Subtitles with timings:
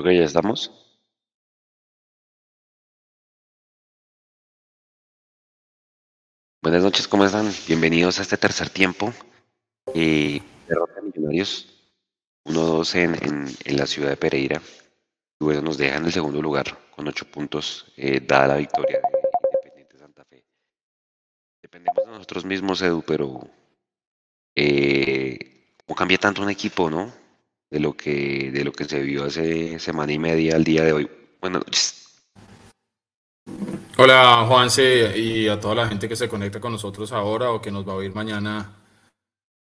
[0.00, 0.72] Creo que ya estamos.
[6.62, 7.50] Buenas noches, ¿cómo están?
[7.68, 9.12] Bienvenidos a este tercer tiempo.
[9.94, 11.92] Eh, derrota de Millonarios
[12.46, 12.94] 1-2
[13.66, 14.62] en, la ciudad de Pereira.
[15.38, 19.00] Y bueno, nos deja en el segundo lugar con ocho puntos, eh, dada la victoria
[19.02, 20.42] de Independiente Santa Fe.
[21.60, 23.38] Dependemos de nosotros mismos, Edu, pero
[24.54, 27.19] eh, ¿cómo cambia tanto un equipo, no?
[27.70, 30.92] De lo que, de lo que se vio hace semana y media al día de
[30.92, 31.10] hoy.
[31.40, 32.00] Buenas noches.
[33.96, 37.70] Hola Juanse y a toda la gente que se conecta con nosotros ahora o que
[37.70, 38.74] nos va a oír mañana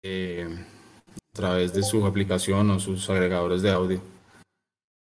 [0.04, 4.02] eh, a través de su aplicación o sus agregadores de audio.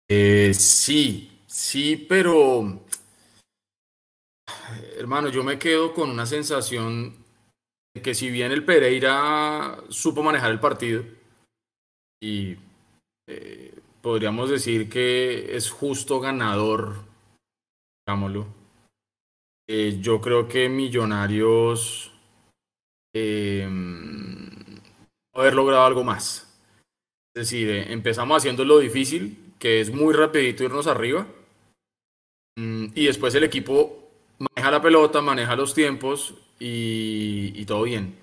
[0.08, 2.84] Eh, sí, sí, pero
[4.98, 7.16] hermano, yo me quedo con una sensación
[7.94, 11.04] de que si bien el Pereira supo manejar el partido
[12.20, 12.56] y
[14.00, 17.04] podríamos decir que es justo ganador,
[18.06, 18.62] digámoslo
[19.68, 22.12] eh, yo creo que Millonarios
[23.14, 23.66] eh,
[25.34, 26.60] haber logrado algo más.
[27.34, 31.26] Es decir, eh, empezamos haciendo lo difícil, que es muy rapidito irnos arriba,
[32.56, 38.16] mm, y después el equipo maneja la pelota, maneja los tiempos y todo bien.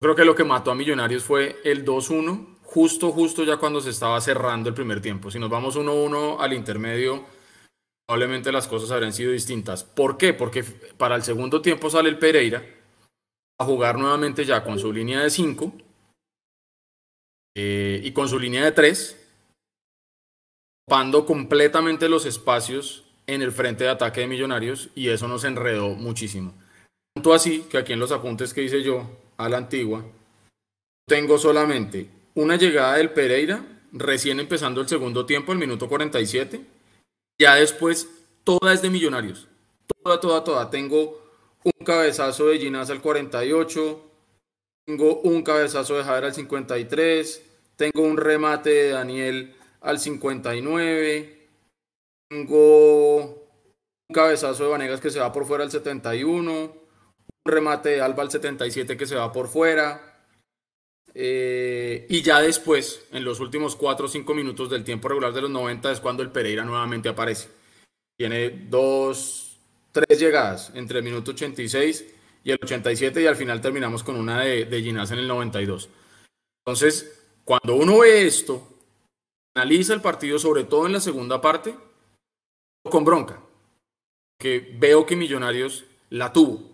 [0.00, 3.90] Creo que lo que mató a Millonarios fue el 2-1, justo, justo ya cuando se
[3.90, 5.30] estaba cerrando el primer tiempo.
[5.30, 7.24] Si nos vamos 1-1 al intermedio
[8.06, 9.84] probablemente las cosas habrían sido distintas.
[9.84, 10.34] ¿Por qué?
[10.34, 12.60] Porque para el segundo tiempo sale el Pereira
[13.56, 15.72] a jugar nuevamente ya con su línea de 5
[17.56, 19.16] eh, y con su línea de 3,
[20.88, 25.90] ocupando completamente los espacios en el frente de ataque de Millonarios y eso nos enredó
[25.90, 26.52] muchísimo.
[27.14, 30.04] Tanto así que aquí en los apuntes que hice yo a la antigua,
[31.06, 36.80] tengo solamente una llegada del Pereira recién empezando el segundo tiempo, el minuto 47
[37.40, 38.06] ya después,
[38.44, 39.48] toda es de Millonarios.
[40.02, 40.68] Toda, toda, toda.
[40.68, 41.22] Tengo
[41.64, 44.10] un cabezazo de Ginás al 48.
[44.84, 47.42] Tengo un cabezazo de Javier al 53.
[47.76, 51.48] Tengo un remate de Daniel al 59.
[52.28, 56.52] Tengo un cabezazo de Vanegas que se va por fuera al 71.
[56.52, 56.74] Un
[57.46, 60.09] remate de Alba al 77 que se va por fuera.
[61.14, 65.42] Eh, y ya después, en los últimos 4 o 5 minutos del tiempo regular de
[65.42, 67.48] los 90, es cuando el Pereira nuevamente aparece.
[68.16, 69.58] Tiene dos,
[69.92, 72.04] tres llegadas entre el minuto 86
[72.44, 75.88] y el 87 y al final terminamos con una de, de Ginás en el 92.
[76.64, 78.68] Entonces, cuando uno ve esto,
[79.54, 81.74] analiza el partido, sobre todo en la segunda parte,
[82.84, 83.40] con bronca,
[84.38, 86.70] que veo que Millonarios la tuvo.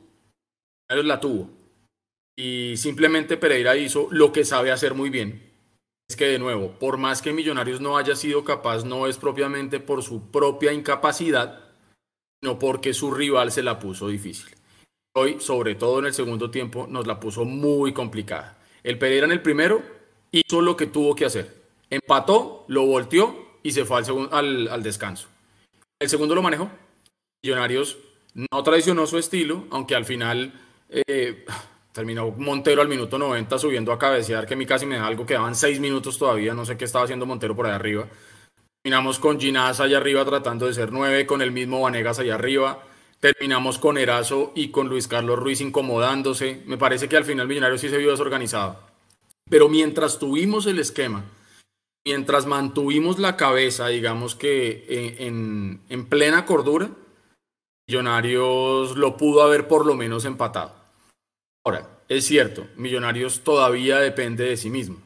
[0.89, 1.56] Millonarios la tuvo
[2.37, 5.53] y simplemente Pereira hizo lo que sabe hacer muy bien.
[6.09, 9.81] Es que de nuevo, por más que Millonarios no haya sido capaz, no es propiamente
[9.81, 11.65] por su propia incapacidad,
[12.41, 14.55] sino porque su rival se la puso difícil.
[15.15, 18.59] Hoy, sobre todo en el segundo tiempo, nos la puso muy complicada.
[18.85, 19.83] El Pereira en el primero
[20.31, 21.63] hizo lo que tuvo que hacer.
[21.91, 25.29] Empató, lo volteó y se fue al, descanso.
[25.99, 26.71] El segundo lo manejó.
[27.43, 27.99] Millonarios
[28.35, 30.53] no traicionó su estilo, aunque al final
[30.89, 31.45] eh,
[31.97, 35.25] Terminó Montero al minuto 90 subiendo a cabecear, que a mí casi me da algo,
[35.25, 38.07] quedaban 6 minutos todavía, no sé qué estaba haciendo Montero por ahí arriba.
[38.83, 42.83] Terminamos con Ginás allá arriba tratando de ser 9, con el mismo Vanegas allá arriba.
[43.19, 46.63] Terminamos con Erazo y con Luis Carlos Ruiz incomodándose.
[46.67, 48.79] Me parece que al final Millonario sí se vio desorganizado.
[49.49, 51.25] Pero mientras tuvimos el esquema,
[52.05, 56.91] mientras mantuvimos la cabeza, digamos que eh, en, en plena cordura,
[57.89, 60.86] Millonarios lo pudo haber por lo menos empatado.
[61.67, 65.03] Ahora, es cierto, Millonarios todavía depende de sí mismo.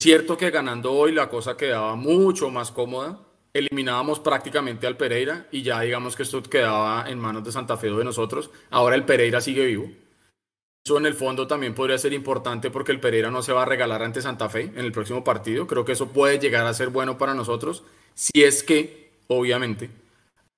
[0.00, 3.18] Cierto que ganando hoy la cosa quedaba mucho más cómoda.
[3.52, 7.90] Eliminábamos prácticamente al Pereira y ya digamos que esto quedaba en manos de Santa Fe
[7.90, 8.50] o de nosotros.
[8.70, 9.90] Ahora el Pereira sigue vivo.
[10.84, 13.66] Eso en el fondo también podría ser importante porque el Pereira no se va a
[13.66, 15.66] regalar ante Santa Fe en el próximo partido.
[15.66, 17.82] Creo que eso puede llegar a ser bueno para nosotros
[18.14, 19.90] si es que, obviamente,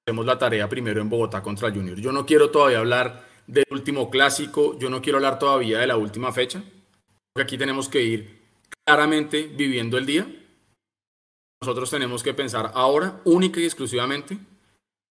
[0.07, 1.99] hacemos la tarea primero en Bogotá contra Junior.
[1.99, 4.79] Yo no quiero todavía hablar del último clásico.
[4.79, 6.63] Yo no quiero hablar todavía de la última fecha,
[7.33, 8.43] porque aquí tenemos que ir
[8.85, 10.27] claramente viviendo el día.
[11.63, 14.39] Nosotros tenemos que pensar ahora, única y exclusivamente,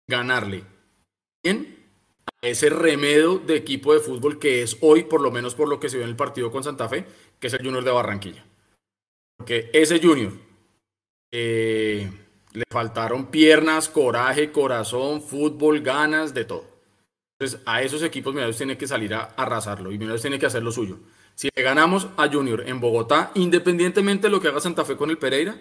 [0.07, 0.63] ganarle
[1.43, 1.77] bien
[2.27, 5.79] a ese remedio de equipo de fútbol que es hoy, por lo menos por lo
[5.79, 7.05] que se ve en el partido con Santa Fe,
[7.39, 8.45] que es el Junior de Barranquilla.
[9.37, 10.31] Porque ese Junior
[11.31, 12.09] eh,
[12.53, 16.72] le faltaron piernas, coraje, corazón, fútbol, ganas, de todo.
[17.43, 20.63] Entonces, a esos equipos Millonarios tiene que salir a arrasarlo y Millonarios tiene que hacer
[20.63, 20.99] lo suyo.
[21.35, 25.09] Si le ganamos a Junior en Bogotá, independientemente de lo que haga Santa Fe con
[25.09, 25.57] el Pereira,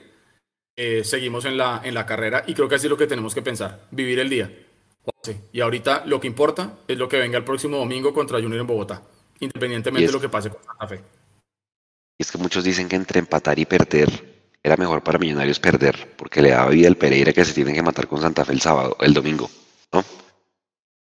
[0.77, 3.35] eh, seguimos en la, en la carrera y creo que así es lo que tenemos
[3.35, 4.53] que pensar, vivir el día.
[5.53, 8.67] Y ahorita lo que importa es lo que venga el próximo domingo contra Junior en
[8.69, 9.03] Bogotá,
[9.41, 11.01] independientemente de lo que pase con Santa Fe.
[12.17, 16.15] Y es que muchos dicen que entre empatar y perder era mejor para Millonarios perder,
[16.17, 18.61] porque le da vida al Pereira que se tienen que matar con Santa Fe el
[18.61, 19.51] sábado, el domingo,
[19.93, 20.05] ¿no?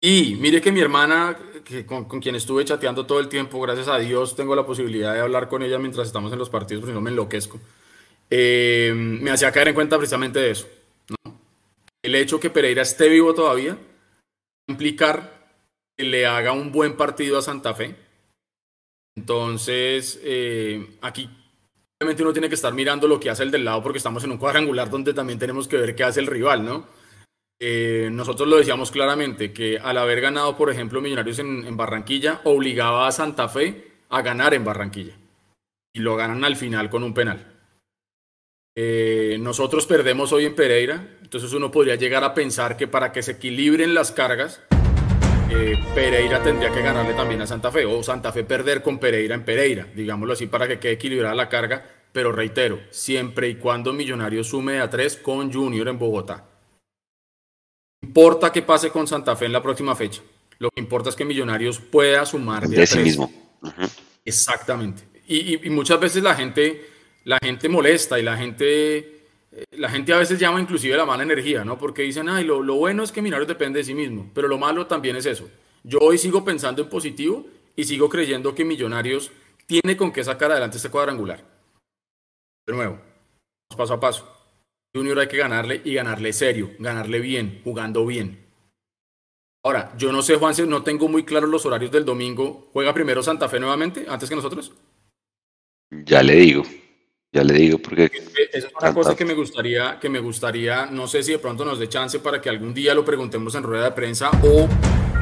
[0.07, 3.97] Y mire que mi hermana, que con, quien estuve chateando todo el tiempo, gracias a
[3.97, 7.01] Dios tengo la posibilidad de hablar con ella mientras estamos en los partidos, porque no
[7.01, 7.59] me enloquezco.
[8.29, 10.67] Eh, me hacía caer en cuenta precisamente de eso.
[12.03, 13.79] El hecho que Pereira esté vivo todavía
[14.67, 15.49] implicar
[15.97, 17.95] que le haga un buen partido a Santa Fe.
[19.15, 21.27] Entonces, eh, aquí
[21.99, 24.29] obviamente uno tiene que estar mirando lo que hace el del lado porque estamos en
[24.29, 26.85] un cuadrangular donde también tenemos que ver qué hace el rival, ¿no?
[27.59, 33.07] Eh, nosotros lo decíamos claramente, que al haber ganado, por ejemplo, Millonarios en Barranquilla, obligaba
[33.07, 35.17] a Santa Fe a ganar en Barranquilla.
[35.93, 37.55] Y lo ganan al final con un penal.
[38.77, 43.23] Eh, nosotros perdemos hoy en Pereira, entonces uno podría llegar a pensar que para que
[43.23, 44.61] se equilibren las cargas,
[45.49, 49.33] eh, Pereira tendría que ganarle también a Santa Fe, o Santa Fe perder con Pereira
[49.33, 53.93] en Pereira, digámoslo así, para que quede equilibrada la carga, pero reitero, siempre y cuando
[53.93, 56.54] Millonarios sume a tres con Junior en Bogotá.
[58.05, 60.21] Importa qué pase con Santa Fe en la próxima fecha,
[60.59, 63.31] lo que importa es que Millonarios pueda sumar de, sí mismo.
[64.23, 65.03] Exactamente.
[65.27, 68.97] y muchas veces la gente la gente molesta y la gente,
[69.51, 71.77] eh, la gente a veces llama inclusive la mala energía, ¿no?
[71.77, 74.57] Porque dicen, ay, lo, lo bueno es que Millonarios depende de sí mismo, pero lo
[74.57, 75.49] malo también es eso.
[75.83, 79.31] Yo hoy sigo pensando en positivo y sigo creyendo que Millonarios
[79.65, 81.43] tiene con qué sacar adelante este cuadrangular.
[82.67, 82.99] De nuevo,
[83.75, 84.34] paso a paso.
[84.95, 88.45] Junior hay que ganarle y ganarle serio, ganarle bien, jugando bien.
[89.61, 92.69] Ahora, yo no sé, Juan, no tengo muy claros los horarios del domingo.
[92.71, 94.71] ¿Juega primero Santa Fe nuevamente, antes que nosotros?
[96.05, 96.63] Ya le digo.
[97.33, 98.09] Ya le digo porque...
[98.53, 101.65] Esa es una cosa que me gustaría, que me gustaría, no sé si de pronto
[101.65, 104.69] nos dé chance para que algún día lo preguntemos en rueda de prensa o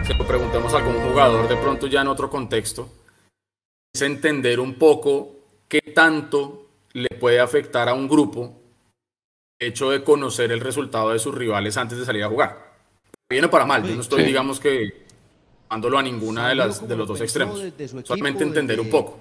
[0.06, 2.90] se lo preguntemos a algún jugador de pronto ya en otro contexto.
[3.92, 5.38] Es entender un poco
[5.68, 8.63] qué tanto le puede afectar a un grupo
[9.68, 12.74] hecho de conocer el resultado de sus rivales antes de salir a jugar.
[13.30, 15.04] Viene para mal, yo no estoy, digamos que
[15.74, 17.60] a ninguna de, las, de los dos extremos.
[18.04, 19.18] Solamente entender un poco.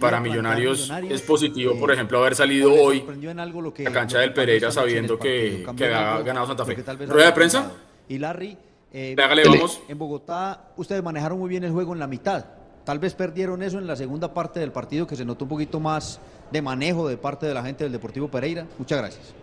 [0.00, 5.18] Para Millonarios, es positivo, por ejemplo, haber salido hoy a la cancha del Pereira sabiendo
[5.18, 6.74] que, que ha ganado Santa Fe.
[7.06, 7.70] ¿Rueda de prensa?
[8.08, 8.58] Y Larry,
[8.92, 9.80] eh, vamos.
[9.88, 12.44] en Bogotá ustedes manejaron muy bien el juego en la mitad.
[12.84, 15.78] Tal vez perdieron eso en la segunda parte del partido, que se notó un poquito
[15.78, 16.18] más
[16.50, 18.66] de manejo de parte de la gente del Deportivo Pereira.
[18.76, 19.34] Muchas gracias.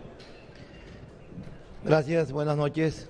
[1.82, 3.08] Gracias, buenas noches.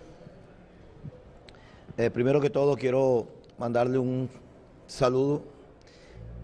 [1.99, 3.27] Eh, primero que todo quiero
[3.59, 4.31] mandarle un
[4.87, 5.43] saludo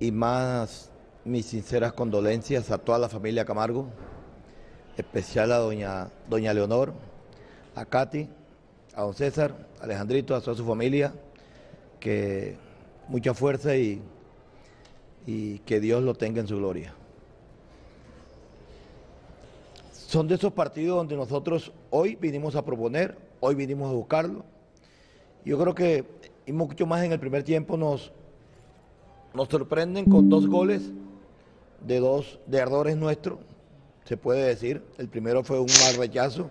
[0.00, 0.90] y más
[1.24, 3.86] mis sinceras condolencias a toda la familia Camargo,
[4.96, 6.94] especial a doña, doña Leonor,
[7.76, 8.28] a Katy,
[8.96, 11.14] a don César, a Alejandrito, a toda su familia,
[12.00, 12.56] que
[13.06, 14.02] mucha fuerza y,
[15.26, 16.92] y que Dios lo tenga en su gloria.
[20.06, 24.44] Son de esos partidos donde nosotros hoy vinimos a proponer, hoy vinimos a buscarlo
[25.46, 26.04] yo creo que,
[26.44, 28.10] y mucho más en el primer tiempo, nos,
[29.32, 30.90] nos sorprenden con dos goles
[31.86, 33.38] de dos de ardores nuestros,
[34.04, 34.82] se puede decir.
[34.98, 36.50] El primero fue un mal rechazo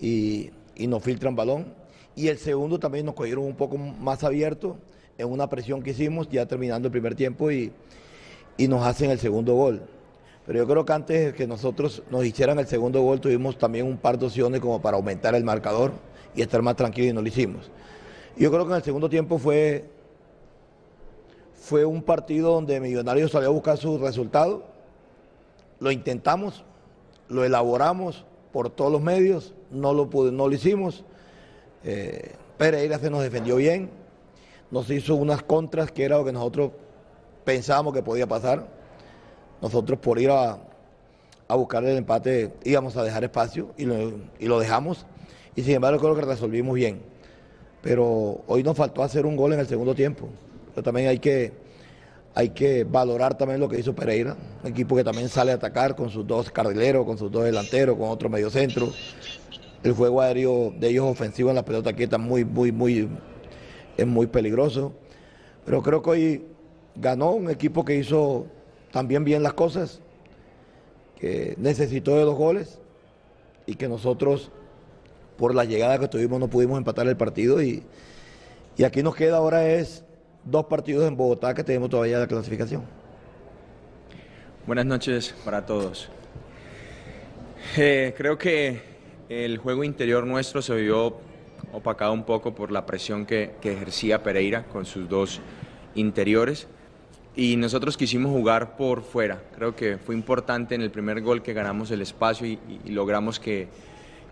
[0.00, 1.74] y, nos filtran balón.
[2.14, 4.76] Y el segundo también nos cogieron un poco más abierto
[5.18, 7.72] en una presión que hicimos ya terminando el primer tiempo y
[8.56, 9.82] nos hacen el segundo gol.
[10.46, 13.96] Pero yo creo que antes que nosotros nos hicieran el segundo gol tuvimos también un
[13.96, 15.92] par de opciones como para aumentar el marcador
[16.36, 17.70] y estar más tranquilos y no lo hicimos.
[18.36, 19.84] Yo creo que en el segundo tiempo fue,
[21.54, 24.62] fue un partido donde Millonarios salió a buscar su resultado.
[25.80, 26.64] Lo intentamos,
[27.28, 31.04] lo elaboramos por todos los medios, no lo, no lo hicimos.
[31.82, 33.90] Eh, Pereira se nos defendió bien,
[34.70, 36.70] nos hizo unas contras que era lo que nosotros
[37.44, 38.75] pensábamos que podía pasar.
[39.60, 40.58] Nosotros por ir a,
[41.48, 45.06] buscar el empate íbamos a dejar espacio y lo, y lo dejamos.
[45.54, 47.00] Y sin embargo creo que resolvimos bien
[47.86, 50.28] pero hoy nos faltó hacer un gol en el segundo tiempo.
[50.74, 51.52] Pero también hay que,
[52.34, 55.94] hay que valorar también lo que hizo Pereira, un equipo que también sale a atacar
[55.94, 58.92] con sus dos carrileros, con sus dos delanteros, con otro mediocentro.
[59.84, 63.08] El juego aéreo de ellos ofensivo en la pelota quieta muy, muy, muy,
[63.96, 64.92] es muy peligroso.
[65.64, 66.44] Pero creo que hoy
[66.96, 68.46] ganó un equipo que hizo
[68.96, 70.00] también bien las cosas,
[71.20, 72.78] que necesitó de dos goles
[73.66, 74.50] y que nosotros
[75.36, 77.82] por la llegada que tuvimos no pudimos empatar el partido y,
[78.74, 80.02] y aquí nos queda ahora es
[80.44, 82.84] dos partidos en Bogotá que tenemos todavía la clasificación.
[84.66, 86.08] Buenas noches para todos.
[87.76, 88.80] Eh, creo que
[89.28, 91.18] el juego interior nuestro se vio
[91.74, 95.42] opacado un poco por la presión que, ejercía Pereira con sus dos
[95.94, 96.66] interiores
[97.36, 99.42] y nosotros quisimos jugar por fuera.
[99.54, 103.68] Creo que fue importante en el primer gol que ganamos el espacio y, logramos que,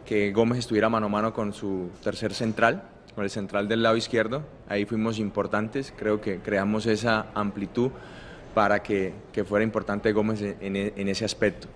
[0.07, 2.83] que, Gómez estuviera mano a mano con su tercer central,
[3.15, 4.43] con el central del lado izquierdo.
[4.69, 7.91] Ahí fuimos importantes, creo que creamos esa amplitud
[8.55, 11.69] para que, que fuera importante Gómez en, en, ese aspecto.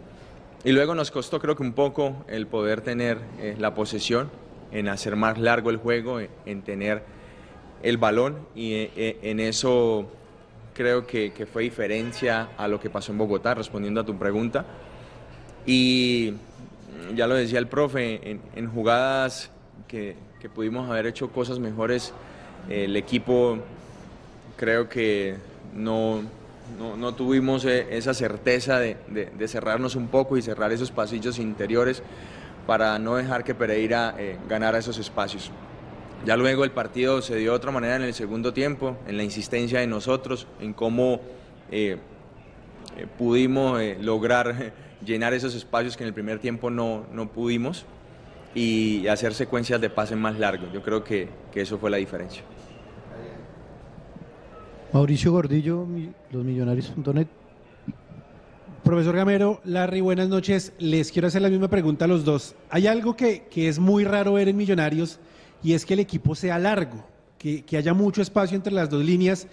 [0.64, 4.30] Y luego nos costó creo que un poco el poder tener eh, la posesión,
[4.72, 7.02] en hacer más largo el juego, en tener
[7.82, 10.10] el balón y eh, en eso
[10.78, 14.64] creo que, que, fue diferencia a lo que pasó en Bogotá, respondiendo a tu pregunta.
[15.66, 16.34] Y
[17.16, 19.50] ya lo decía el profe, en, jugadas
[19.88, 22.14] que, que, pudimos haber hecho cosas mejores,
[22.68, 23.58] el equipo
[24.56, 25.34] creo que
[25.74, 26.22] no,
[26.78, 31.40] no, no tuvimos eh, esa certeza de, de, cerrarnos un poco y cerrar esos pasillos
[31.40, 32.04] interiores
[32.68, 35.50] para no dejar que Pereira eh, ganara esos espacios.
[36.24, 39.22] Ya luego el partido se dio de otra manera en el segundo tiempo, en la
[39.22, 41.20] insistencia de nosotros, en cómo
[41.70, 41.96] eh,
[43.16, 44.72] pudimos lograr
[45.04, 47.86] llenar esos espacios que en el primer tiempo no, no pudimos
[48.54, 50.72] y hacer secuencias de pases más largos.
[50.72, 52.42] Yo creo que, que eso fue la diferencia.
[54.92, 55.86] Mauricio Gordillo,
[56.30, 57.26] losmillonarios.net.
[58.82, 60.72] Profesor Gamero, Larry, buenas noches.
[60.78, 62.54] Les quiero hacer la misma pregunta a los dos.
[62.70, 65.18] Hay algo que, es muy raro ver en Millonarios
[65.62, 67.04] y es que el equipo sea largo,
[67.38, 69.46] que, haya mucho espacio entre las dos líneas.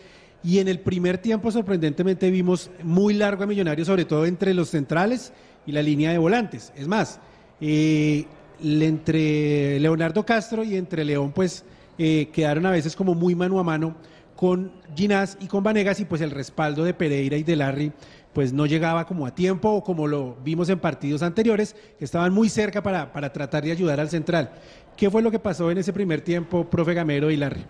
[0.44, 4.70] Y en el primer tiempo, sorprendentemente, vimos muy largo a Millonarios, sobre todo entre los
[4.70, 5.34] centrales
[5.66, 6.72] y la línea de volantes.
[6.76, 7.20] Es más,
[7.60, 8.26] eh,
[8.62, 11.66] entre Leonardo Castro y entre León, pues
[11.98, 13.96] eh, quedaron a veces como muy mano a mano
[14.36, 17.92] con Ginás y con Vanegas y pues el respaldo de Pereira y de Larry
[18.36, 22.34] pues no llegaba como a tiempo o como lo vimos en partidos anteriores, que estaban
[22.34, 24.52] muy cerca para, para tratar de ayudar al central.
[24.96, 27.66] ¿Qué fue lo que pasó en ese primer tiempo, profe Gamero y Larry?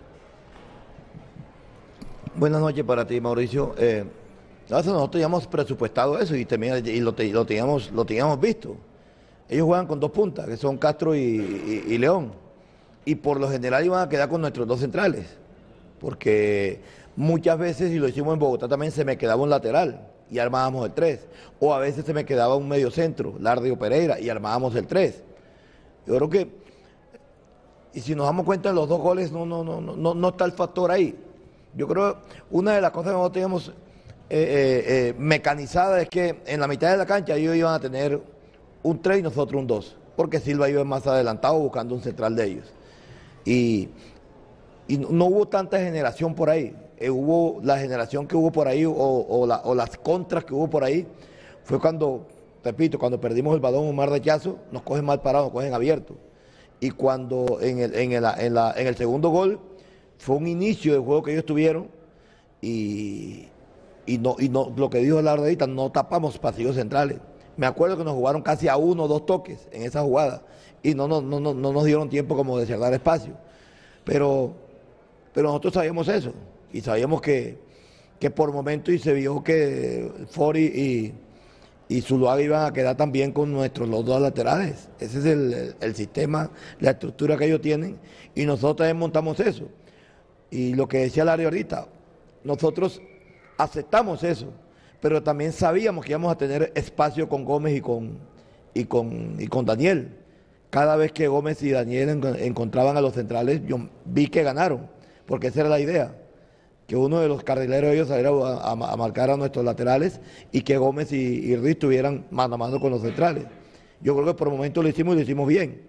[2.34, 3.74] Buenas noches para ti, Mauricio.
[3.78, 4.04] Eh,
[4.68, 7.14] nosotros teníamos presupuestado eso y, y lo,
[7.44, 8.76] teníamos, lo teníamos visto.
[9.48, 12.32] Ellos juegan con dos puntas, que son Castro y León.
[13.04, 15.36] Y por lo general iban a quedar con nuestros dos centrales
[16.00, 16.80] porque
[17.16, 20.86] muchas veces, y lo hicimos en Bogotá también, se me quedaba un lateral y armábamos
[20.86, 21.26] el 3.
[21.60, 25.22] O a veces se me quedaba un medio centro, Lardio Pereira, y armábamos el 3.
[26.06, 26.65] Yo creo que,
[27.96, 30.52] y si nos damos cuenta, los dos goles no, no, no, no, no está el
[30.52, 31.18] factor ahí.
[31.74, 32.18] Yo creo
[32.50, 33.72] una de las cosas que nosotros teníamos eh,
[34.30, 38.20] eh, eh, mecanizada es que en la mitad de la cancha ellos iban a tener
[38.82, 42.44] un 3 y nosotros un 2, porque Silva iba más adelantado buscando un central de
[42.44, 42.72] ellos.
[43.44, 43.88] Y
[44.88, 46.74] y no, hubo tanta generación por ahí.
[46.98, 51.06] Eh, hubo la generación que hubo por ahí o, las contras que hubo por ahí
[51.64, 52.26] fue cuando,
[52.64, 55.74] repito, cuando perdimos el balón un mar de chazo, nos cogen mal parados, nos cogen
[55.74, 56.16] abiertos.
[56.80, 59.58] Y cuando en el, en, el, segundo gol
[60.18, 61.88] fue un inicio del juego que ellos tuvieron
[62.60, 63.48] y,
[64.06, 67.18] no, y no, lo que dijo la ardedita, no tapamos pasillos centrales.
[67.56, 70.42] Me acuerdo que nos jugaron casi a uno o dos toques en esa jugada
[70.82, 73.32] y no, no, no, no, no nos dieron tiempo como de cerrar espacio.
[74.04, 74.66] Pero
[75.36, 76.32] pero nosotros sabíamos eso
[76.72, 77.58] y sabíamos que,
[78.18, 81.12] que por momento y se vio que Fori y,
[81.88, 84.88] y Zuluaga iban a quedar también con nuestros los dos laterales.
[84.98, 85.24] Ese es
[85.80, 86.50] el, sistema,
[86.80, 87.98] la estructura que ellos tienen
[88.34, 89.68] y nosotros también montamos eso.
[90.50, 91.86] Y lo que decía Larry ahorita,
[92.44, 93.00] nosotros
[93.58, 94.52] aceptamos eso,
[95.00, 98.18] pero también sabíamos que íbamos a tener espacio con Gómez y con,
[98.74, 100.16] y con, y con Daniel.
[100.70, 105.48] Cada vez que Gómez y Daniel encontraban a los centrales, yo vi que ganaron porque
[105.48, 106.14] esa era la idea,
[106.86, 110.20] que uno de los carrileros ellos saliera a, marcar a nuestros laterales
[110.52, 113.44] y que Gómez y, y Ruiz estuvieran mano a mano con los centrales.
[114.00, 115.82] Yo creo que por el momento lo hicimos y lo hicimos bien,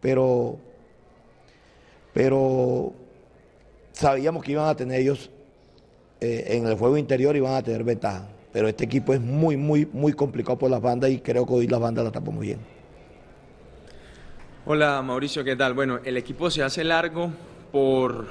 [0.00, 0.58] pero,
[2.12, 2.92] pero
[3.92, 5.30] sabíamos que iban a tener ellos
[6.20, 8.28] eh, en el juego interior y iban a tener ventaja.
[8.52, 11.66] Pero este equipo es muy, muy, muy complicado por las bandas y creo que hoy
[11.66, 12.58] las bandas la tapamos bien.
[14.66, 15.74] Hola Mauricio, ¿qué tal?
[15.74, 17.30] Bueno, el equipo se hace largo
[17.70, 18.26] por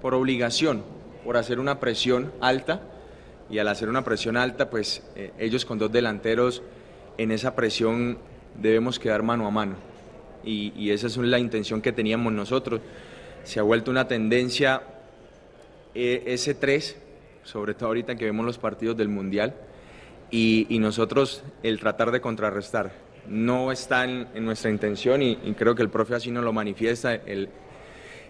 [0.00, 0.82] por obligación,
[1.26, 2.80] por hacer una presión alta
[3.50, 6.62] y al hacer una presión alta, pues eh, ellos con dos delanteros
[7.18, 8.18] en esa presión
[8.54, 9.74] debemos quedar mano a mano
[10.44, 12.80] y, esa es la intención que teníamos nosotros.
[13.42, 14.82] Se ha vuelto una tendencia
[15.96, 16.96] eh, ese 3,
[17.42, 19.56] sobre todo ahorita que vemos los partidos del Mundial,
[20.30, 22.92] y, nosotros el tratar de contrarrestar.
[23.26, 27.12] No está en, nuestra intención y, y, creo que el profe así nos lo manifiesta,
[27.12, 27.48] el,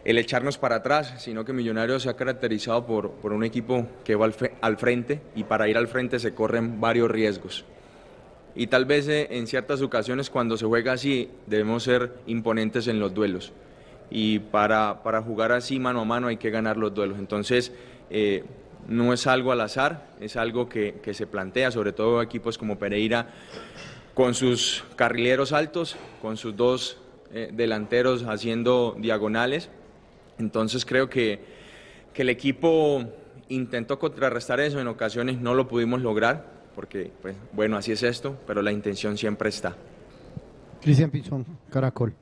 [0.06, 4.14] el echarnos para atrás, sino que Millonarios se ha caracterizado por, por un equipo que
[4.14, 7.64] va al, frente y para ir al frente se corren varios riesgos.
[8.54, 13.00] y tal vez eh, en ciertas ocasiones cuando se juega así debemos ser imponentes en
[13.00, 13.52] los duelos
[14.08, 17.18] y para, para jugar así mano a mano hay que ganar los duelos.
[17.18, 17.72] Entonces,
[18.08, 18.44] eh,
[18.86, 22.78] no es algo al azar, es algo que, que, se plantea, sobre todo equipos como
[22.78, 23.30] Pereira,
[24.14, 26.98] con sus carrileros altos, con sus dos
[27.32, 29.68] eh, delanteros haciendo diagonales.
[30.38, 31.40] Entonces creo que,
[32.12, 33.04] que el equipo
[33.48, 38.36] intentó contrarrestar eso, en ocasiones no lo pudimos lograr, porque, pues, bueno, así es esto,
[38.46, 39.74] pero la intención siempre está.
[40.80, 42.14] Cristian Pinzón, Caracol.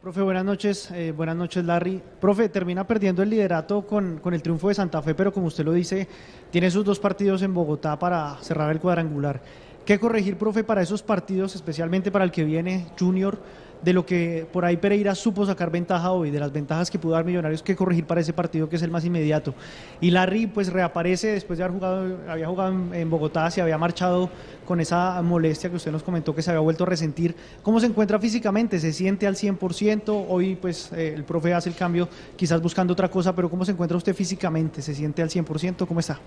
[0.00, 0.88] Profe, buenas noches.
[0.92, 2.00] Eh, buenas noches, Larry.
[2.20, 5.64] Profe, termina perdiendo el liderato con, con, el triunfo de Santa Fe, pero como usted
[5.64, 6.06] lo dice,
[6.52, 9.42] tiene sus dos partidos en Bogotá para cerrar el cuadrangular.
[9.84, 13.38] ¿Qué corregir, profe, para esos partidos, especialmente para el que viene Junior?
[13.82, 17.12] De lo que por ahí Pereira supo sacar ventaja hoy, de las ventajas que pudo
[17.12, 19.54] dar Millonarios que corregir para ese partido que es el más inmediato.
[20.00, 24.30] Y Larry pues reaparece después de haber jugado, había jugado en, Bogotá, se había marchado
[24.64, 27.34] con esa molestia que usted nos comentó que se había vuelto a resentir.
[27.62, 28.78] ¿Cómo se encuentra físicamente?
[28.80, 30.26] ¿Se siente al 100%?
[30.28, 33.72] Hoy pues eh, el profe hace el cambio quizás buscando otra cosa, pero ¿cómo se
[33.72, 34.82] encuentra usted físicamente?
[34.82, 35.86] ¿Se siente al 100%?
[35.86, 36.18] ¿Cómo está?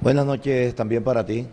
[0.00, 1.46] Buenas noches también para ti.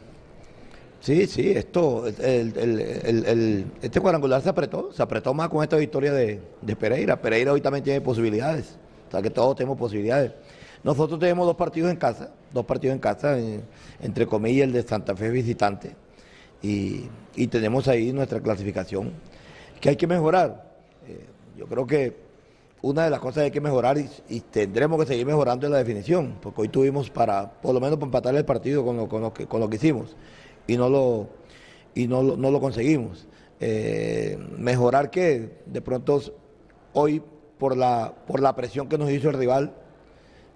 [1.02, 6.42] Sí, sí, esto, este cuadrangular se apretó, se apretó más con esta victoria de,
[6.78, 7.22] Pereira.
[7.22, 8.76] Pereira hoy también tiene posibilidades,
[9.08, 10.34] o sea que todos tenemos posibilidades.
[10.84, 13.38] Nosotros tenemos dos partidos en casa, dos partidos en casa,
[14.02, 15.96] entre comillas el de Santa Fe visitante,
[16.62, 17.08] y,
[17.48, 19.14] tenemos ahí nuestra clasificación,
[19.80, 20.70] que hay que mejorar.
[21.08, 21.26] Eh,
[21.58, 22.18] yo creo que
[22.82, 25.78] una de las cosas que hay que mejorar y, tendremos que seguir mejorando es la
[25.78, 29.48] definición, porque hoy tuvimos para, por lo menos para empatar el partido con lo, que,
[29.48, 30.18] con lo que hicimos
[30.70, 31.28] y no lo,
[31.96, 33.28] y no, no lo conseguimos.
[33.60, 36.22] Eh, mejorar que de pronto
[36.94, 37.22] hoy
[37.58, 39.74] por la, por la presión que nos hizo el rival,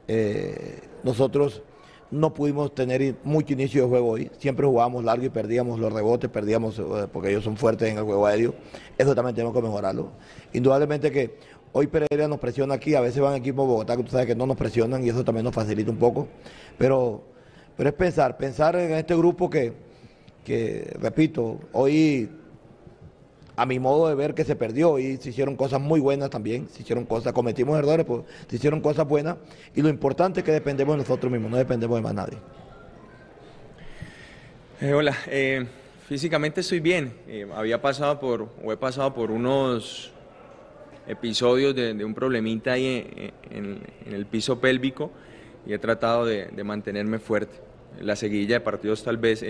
[0.08, 1.64] eh, nosotros
[2.12, 4.32] no pudimos tener mucho inicio de juego hoy.
[4.38, 8.04] Siempre jugábamos largo y perdíamos los rebotes, perdíamos eh, porque ellos son fuertes en el
[8.04, 8.54] juego aéreo.
[9.00, 10.12] Eso también tenemos que mejorarlo.
[10.54, 11.38] Indudablemente que
[11.72, 14.46] hoy Pereira nos presiona aquí, a veces van equipos Bogotá que tú sabes que no
[14.46, 16.28] nos presionan y eso también nos facilita un poco.
[16.78, 17.24] Pero,
[17.76, 19.74] pero es pensar, pensar en este grupo que,
[20.44, 22.30] que, repito, hoy
[23.56, 26.68] a mi modo de ver que se perdió y se hicieron cosas muy buenas también,
[26.70, 29.38] se hicieron cosas, cometimos errores, pues se hicieron cosas buenas
[29.76, 32.38] y lo importante es que dependemos de nosotros mismos, no dependemos de más nadie.
[34.82, 35.66] Eh, hola, eh,
[36.08, 40.12] físicamente estoy bien, eh, había pasado por, o he pasado por unos
[41.08, 45.12] episodios de, un problemita ahí en, el piso pélvico
[45.66, 47.56] y he tratado de, de mantenerme fuerte.
[48.02, 49.44] La seguilla de partidos tal vez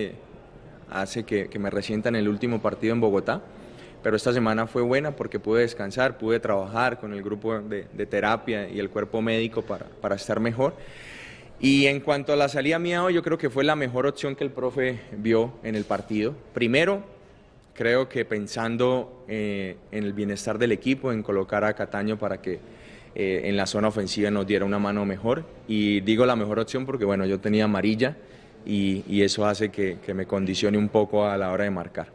[0.94, 3.42] hace que, me resienta en el último partido en Bogotá.
[4.02, 8.70] Pero esta semana fue buena porque pude descansar, pude trabajar con el grupo de, terapia
[8.70, 10.76] y el cuerpo médico para, para, estar mejor.
[11.60, 14.36] Y en cuanto a la salida mía hoy, yo creo que fue la mejor opción
[14.36, 16.36] que el profe vio en el partido.
[16.54, 17.04] Primero,
[17.74, 22.60] creo que pensando eh, en el bienestar del equipo, en colocar a Cataño para que
[23.16, 25.46] eh, en la zona ofensiva nos diera una mano mejor.
[25.68, 28.18] Y digo la mejor opción porque, bueno, yo tenía amarilla
[28.66, 32.08] y, eso hace que, me condicione un poco a la hora de marcar.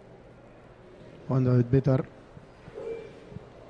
[1.28, 2.04] Juan David Betar.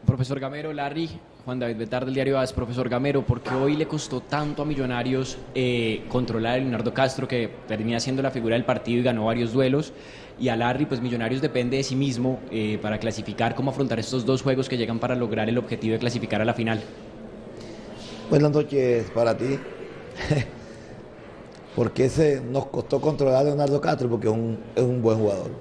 [0.07, 1.11] Profesor Gamero, Larry,
[1.45, 4.65] Juan David Betar del diario AS, profesor Gamero, ¿por qué hoy le costó tanto a
[4.65, 9.27] Millonarios eh, controlar a Leonardo Castro, que termina siendo la figura del partido y ganó
[9.27, 9.93] varios duelos?
[10.41, 14.25] Y a Larry, pues Millonarios depende de sí mismo eh, para clasificar, cómo afrontar estos
[14.25, 16.81] dos juegos que llegan para lograr el objetivo de clasificar a la final.
[18.31, 19.59] Buenas noches para ti.
[21.79, 25.53] Porque ese nos costó controlar a Leonardo Castro porque es un, es un buen jugador.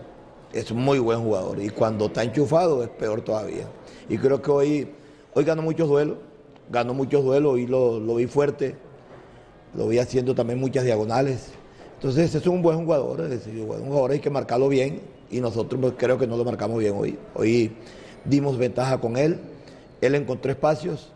[0.51, 1.61] Es un muy buen jugador.
[1.61, 3.67] Y cuando está enchufado es peor todavía.
[4.09, 4.89] Y creo que hoy,
[5.35, 6.17] hoy ganó muchos duelos.
[6.71, 8.75] Ganó muchos duelos y lo, vi fuerte.
[9.75, 11.49] Lo vi haciendo también muchas diagonales.
[11.93, 13.21] Entonces, es un buen jugador.
[13.21, 15.03] Es decir, un jugador hay que marcarlo bien.
[15.29, 17.19] Y nosotros pues, creo que no lo marcamos bien hoy.
[17.35, 17.73] Hoy
[18.25, 19.39] dimos ventaja con él.
[20.01, 21.11] Él encontró espacios.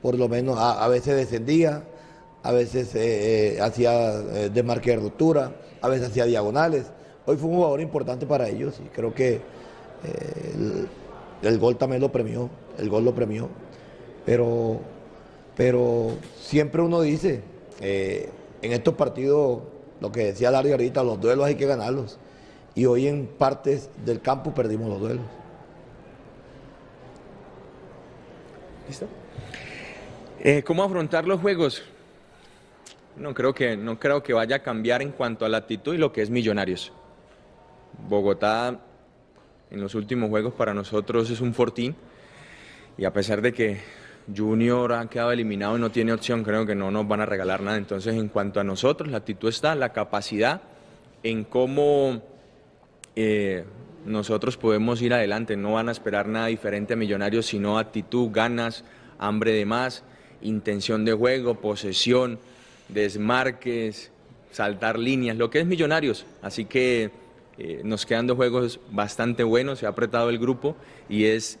[0.00, 1.84] Por lo menos a veces descendía
[2.42, 6.86] a veces eh, eh, hacía eh, desmarque de ruptura, a veces hacía diagonales.
[7.24, 9.40] Hoy fue un jugador importante para ellos y creo que
[11.42, 13.48] el, gol también lo premió, el gol lo premió.
[14.26, 14.80] Pero,
[15.56, 17.42] pero siempre uno dice,
[17.80, 19.60] en estos partidos,
[20.00, 22.18] lo que decía Larry ahorita, los duelos hay que ganarlos.
[22.74, 25.24] Y hoy en partes del campo perdimos los duelos.
[28.88, 29.06] ¿Listo?
[30.66, 31.84] ¿Cómo afrontar los juegos?
[33.16, 35.98] No creo, que, no creo que vaya a cambiar en cuanto a la actitud y
[35.98, 36.92] lo que es Millonarios.
[38.08, 38.80] Bogotá
[39.70, 41.94] en los últimos juegos para nosotros es un fortín
[42.96, 43.80] y a pesar de que
[44.34, 47.62] Junior ha quedado eliminado y no tiene opción, creo que no nos van a regalar
[47.62, 47.76] nada.
[47.76, 50.62] Entonces, en cuanto a nosotros, la actitud está, la capacidad
[51.22, 52.22] en cómo
[53.16, 53.64] eh,
[54.04, 58.84] nosotros podemos ir adelante, no van a esperar nada diferente a Millonarios, sino actitud, ganas,
[59.18, 60.04] hambre de más,
[60.40, 62.38] intención de juego, posesión,
[62.92, 64.10] desmarques,
[64.50, 66.26] saltar líneas, lo que es Millonarios.
[66.42, 67.10] Así que
[67.58, 70.76] eh, nos quedan dos juegos bastante buenos, se ha apretado el grupo
[71.08, 71.58] y es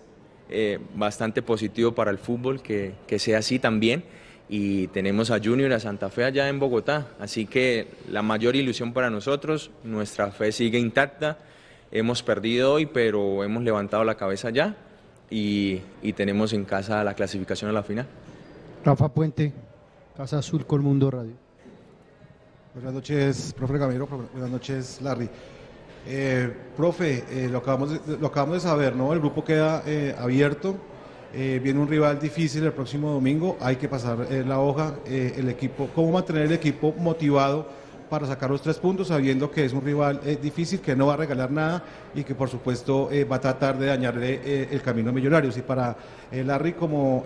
[0.50, 4.04] eh, bastante positivo para el fútbol que, que sea así también.
[4.48, 7.08] Y tenemos a Junior y a Santa Fe allá en Bogotá.
[7.18, 11.38] Así que la mayor ilusión para nosotros, nuestra fe sigue intacta.
[11.90, 14.76] Hemos perdido hoy, pero hemos levantado la cabeza ya
[15.30, 18.06] y, y tenemos en casa la clasificación a la final.
[18.84, 19.52] Rafa Puente,
[20.16, 21.32] Casa Azul Colmundo Radio.
[22.74, 24.06] Buenas noches, profe Gamero.
[24.06, 25.28] Buenas noches, Larry.
[26.06, 29.12] Eh, profe, eh, lo, acabamos de, lo acabamos de saber, ¿no?
[29.12, 30.76] El grupo queda eh, abierto.
[31.32, 33.56] eh, viene un rival difícil el próximo domingo.
[33.60, 34.96] Hay que pasar la hoja.
[35.06, 37.66] el equipo, ¿Cómo mantener el equipo motivado
[38.12, 41.14] para sacar los tres puntos, sabiendo que es un rival eh, difícil, que no va
[41.14, 41.82] a regalar nada
[42.14, 45.56] y que, por supuesto, eh, va a tratar de dañarle eh, el camino a Millonarios?
[45.56, 45.96] Y para
[46.30, 47.24] Larry, como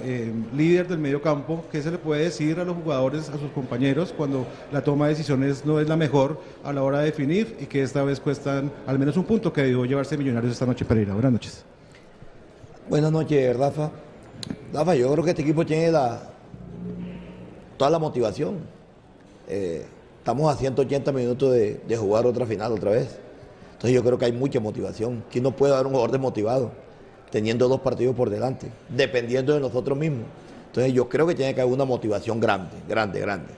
[0.55, 4.15] líder del medio campo, ¿qué se le puede decir a los jugadores, a sus compañeros,
[4.17, 7.67] cuando la toma de decisiones no es la mejor a la hora de definir y
[7.67, 11.15] que esta vez cuestan al menos un punto que debió llevarse Millonarios esta noche Pereira?
[11.15, 11.65] Buenas noches.
[12.89, 13.91] Buenas noches, Rafa.
[14.73, 16.31] Rafa, yo creo que este equipo tiene la,
[17.77, 18.59] toda la motivación.
[19.49, 19.85] Eh,
[20.27, 23.17] estamos a 180 minutos de, jugar otra final otra vez.
[23.75, 25.23] Entonces yo creo que hay mucha motivación.
[25.31, 26.73] ¿Quién no puede dar un jugador desmotivado
[27.31, 30.25] teniendo dos partidos por delante, dependiendo de nosotros mismos?
[30.67, 33.53] Entonces yo creo que tiene que haber una motivación grande, grande, grande.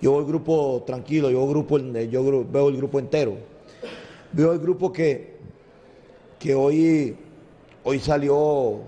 [0.00, 3.34] Yo veo el grupo tranquilo, yo grupo, yo gru- veo el grupo entero.
[4.30, 5.38] Veo el grupo que,
[6.38, 7.16] que hoy,
[7.82, 8.78] hoy salió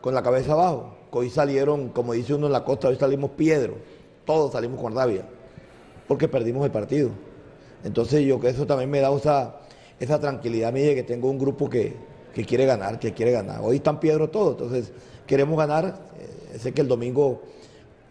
[0.00, 0.96] con la cabeza abajo.
[1.12, 3.76] Hoy salieron, como dice uno en la costa, hoy salimos piedros.
[4.26, 5.26] Todos salimos con rabia.
[6.06, 7.10] Porque perdimos el partido.
[7.84, 9.60] Entonces yo que eso también me da esa,
[10.00, 11.94] esa tranquilidad mía que tengo un grupo que,
[12.34, 13.60] que quiere ganar, que quiere ganar.
[13.62, 14.92] Hoy están piedros todos, entonces
[15.26, 15.98] queremos ganar.
[16.18, 17.42] Eh, sé que el domingo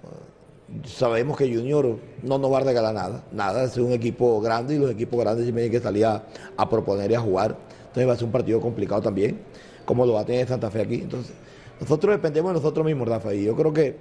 [0.03, 3.23] eh, sabemos que Junior no nos va a regalar nada.
[3.32, 6.23] Nada, es un equipo grande y los equipos grandes tienen que salir a,
[6.56, 7.58] a proponer y a jugar.
[7.79, 9.39] Entonces va a ser un partido complicado también,
[9.86, 10.95] como lo va a tener Santa Fe aquí.
[10.95, 11.34] Entonces,
[11.79, 13.97] nosotros dependemos de nosotros mismos, Rafa, y yo creo que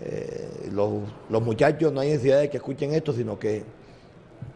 [0.00, 3.64] eh, los, los muchachos no hay necesidad de que escuchen esto, sino que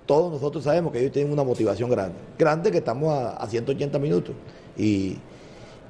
[0.07, 2.17] todos nosotros sabemos que ellos tienen una motivación grande.
[2.39, 4.35] Grande que estamos a, a 180 minutos
[4.77, 5.19] y,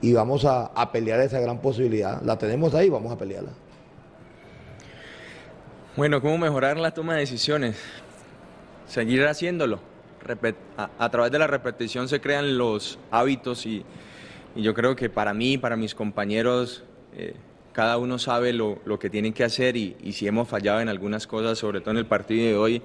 [0.01, 2.21] y vamos a, a pelear esa gran posibilidad.
[2.23, 3.51] La tenemos ahí, vamos a pelearla.
[5.97, 7.77] Bueno, ¿cómo mejorar la toma de decisiones?
[8.87, 9.81] Seguir haciéndolo.
[10.77, 13.85] A, a través de la repetición se crean los hábitos y,
[14.57, 17.35] y yo creo que para mí, para mis compañeros, eh,
[17.77, 21.27] cada uno sabe lo, lo que tienen que hacer y, si hemos fallado en algunas
[21.27, 22.83] cosas, sobre todo en el partido de hoy,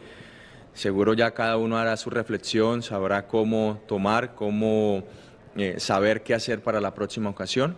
[0.73, 5.05] seguro ya cada uno hará su reflexión, sabrá cómo tomar, cómo
[5.55, 7.77] eh, saber qué hacer para la próxima ocasión.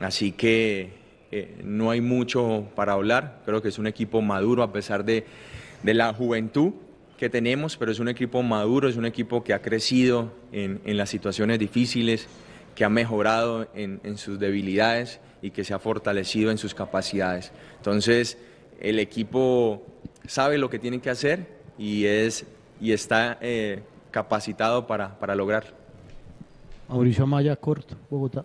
[0.00, 0.92] Así que
[1.30, 3.40] eh, no hay mucho para hablar.
[3.46, 5.24] Creo que es un equipo maduro a pesar de,
[5.82, 6.74] de la juventud
[7.16, 10.98] que tenemos, pero es un equipo maduro, es un equipo que ha crecido en, en
[10.98, 12.28] las situaciones difíciles,
[12.74, 17.52] que ha mejorado en, en sus debilidades y que se ha fortalecido en sus capacidades.
[17.76, 18.38] Entonces,
[18.80, 19.82] el equipo
[20.26, 22.46] sabe lo que tiene que hacer y, es,
[22.80, 25.72] y está eh, capacitado para, para lograrlo.
[26.88, 28.42] Mauricio Amaya, corto, Bogotá.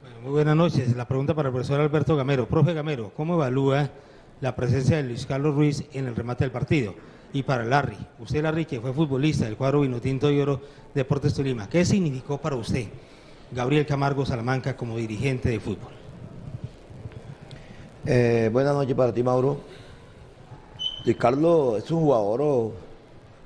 [0.00, 0.96] Bueno, muy buenas noches.
[0.96, 2.48] La pregunta para el profesor Alberto Gamero.
[2.48, 3.90] Profe Gamero, ¿cómo evalúa
[4.40, 6.94] la presencia de Luis Carlos Ruiz en el remate del partido?
[7.34, 10.62] Y para Larry, usted Larry, que fue futbolista del cuadro Vinotinto y Oro
[10.94, 12.86] Deportes Tolima, ¿qué significó para usted
[13.52, 16.03] Gabriel Camargo Salamanca como dirigente de fútbol?
[18.06, 19.56] Eh, buenas noches para ti, Mauro.
[21.04, 22.72] Luis Carlos es un jugador oh,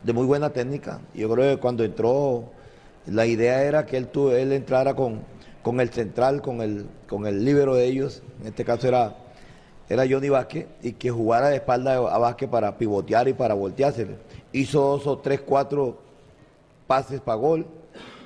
[0.02, 1.00] de muy buena técnica.
[1.14, 2.44] Yo creo que cuando entró,
[3.06, 5.20] la idea era que él, él entrara con,
[5.80, 8.22] el central, con el, con el líbero de ellos.
[8.40, 9.16] En este caso era,
[9.88, 14.08] era Johnny Vázquez, y que jugara de espalda a Vázquez para pivotear y para voltearse.
[14.52, 15.98] Hizo dos o tres, cuatro
[16.88, 17.64] pases para gol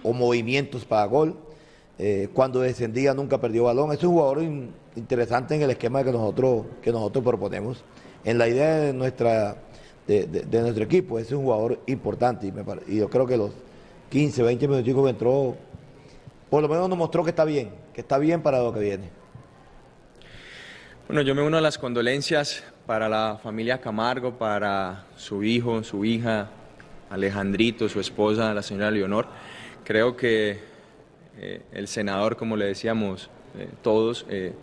[0.03, 1.37] o movimientos para gol.
[1.99, 3.93] Eh, cuando descendía nunca perdió balón.
[3.93, 7.85] Es un jugador in- interesante en el esquema que nosotros, que nosotros proponemos.
[8.25, 9.57] En la idea de, nuestra,
[10.07, 12.53] de, de- nuestro equipo, es un jugador importante
[12.87, 13.51] y yo creo que los
[14.11, 15.57] 15, 20 minutos que entró,
[16.51, 19.11] por lo menos nos mostró que está bien, que está bien para lo que viene.
[21.09, 26.05] Bueno, yo me uno a las condolencias para la familia Camargo, para su hijo, su
[26.05, 26.51] hija,
[27.11, 29.27] Alejandrito, su esposa, la señora Leonor.
[29.85, 30.61] Creo que
[31.39, 34.55] eh, el senador, como le decíamos eh, todos, eh,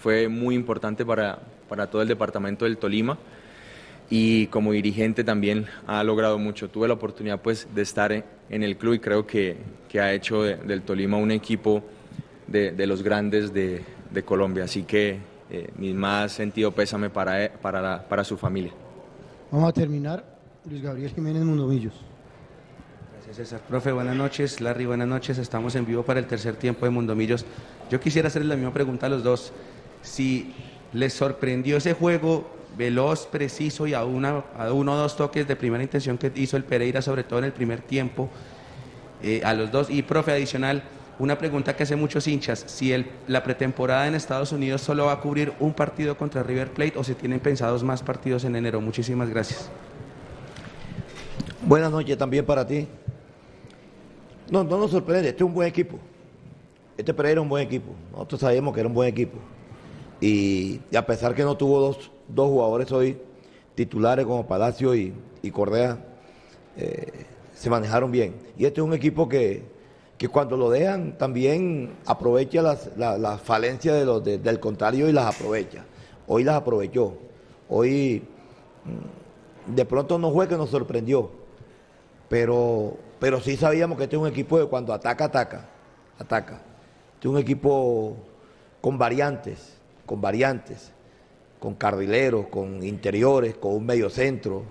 [0.00, 3.18] fue muy importante para, para todo el departamento del Tolima
[4.10, 6.68] y como dirigente también ha logrado mucho.
[6.68, 9.56] Tuve la oportunidad pues de estar en, el club y creo que,
[9.88, 11.82] que ha hecho del Tolima un equipo
[12.46, 14.64] de, de los grandes de, de, Colombia.
[14.64, 15.18] Así que
[15.50, 18.72] eh, mi más sentido pésame para, para, la, para su familia.
[19.50, 20.24] Vamos a terminar.
[20.68, 21.94] Luis Gabriel Jiménez Mundomillos.
[23.12, 23.60] Gracias César.
[23.68, 24.60] Profe, buenas noches.
[24.60, 25.38] Larry, buenas noches.
[25.38, 27.44] Estamos en vivo para el tercer tiempo de Mundomillos.
[27.90, 29.52] Yo quisiera hacerle la misma pregunta a los dos.
[30.02, 30.54] Si
[30.92, 35.56] les sorprendió ese juego veloz, preciso y a, una, a uno o dos toques de
[35.56, 38.28] primera intención que hizo el Pereira, sobre todo en el primer tiempo,
[39.22, 39.90] eh, a los dos.
[39.90, 40.82] Y, profe, adicional,
[41.18, 42.94] una pregunta que hace muchos hinchas, si
[43.26, 47.02] la pretemporada en Estados Unidos solo va a cubrir un partido contra River Plate o
[47.02, 48.80] si tienen pensados más partidos en enero.
[48.80, 49.68] Muchísimas gracias.
[51.66, 52.86] Buenas noches también para ti.
[54.48, 55.98] No, no nos sorprende, este es un buen equipo.
[56.96, 57.92] Este Pereira es un buen equipo.
[58.12, 59.38] Nosotros sabíamos que era un buen equipo.
[60.20, 63.18] Y, a pesar que no tuvo dos, dos, jugadores hoy
[63.74, 65.98] titulares como Palacio y, y Correa,
[66.76, 68.34] eh, se manejaron bien.
[68.56, 69.62] Y este es un equipo que,
[70.18, 75.84] que cuando lo dejan también aprovecha las, las, falencias de del contrario y las aprovecha.
[76.26, 77.14] Hoy las aprovechó.
[77.68, 78.24] Hoy
[78.84, 81.30] mm, de pronto no fue que nos sorprendió,
[82.28, 85.68] pero, pero sí sabíamos que este es un equipo que cuando ataca, ataca,
[86.18, 86.60] ataca.
[87.14, 88.16] Este es un equipo
[88.80, 89.77] con variantes,
[90.08, 90.90] con variantes,
[91.60, 94.62] con carrileros, con interiores, con un medio centro,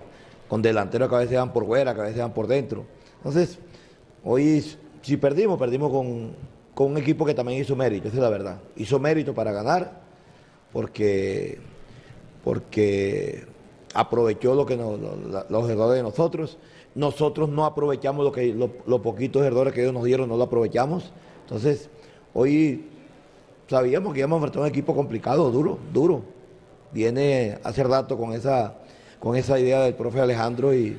[0.48, 2.84] con delanteros que a veces van por fuera, que a veces van por dentro.
[3.18, 3.56] Entonces,
[4.24, 4.64] hoy
[5.00, 6.32] si perdimos, perdimos con,
[6.74, 8.60] con, un equipo que también hizo mérito, esa es la verdad.
[8.74, 10.00] Hizo mérito para ganar
[10.72, 11.60] porque,
[12.42, 13.46] porque
[13.94, 16.58] aprovechó lo que los errores de nosotros.
[16.96, 21.12] Nosotros no aprovechamos lo que, los poquitos errores que ellos nos dieron, no lo aprovechamos.
[21.42, 21.90] Entonces,
[22.34, 22.88] hoy
[23.68, 26.24] sabíamos que íbamos a enfrentar un equipo complicado, duro, duro.
[26.92, 28.74] Viene hace rato con esa,
[29.18, 30.98] con esa idea del profe Alejandro y,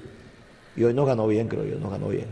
[0.77, 2.27] hoy nos ganó bien, creo yo, nos ganó bien.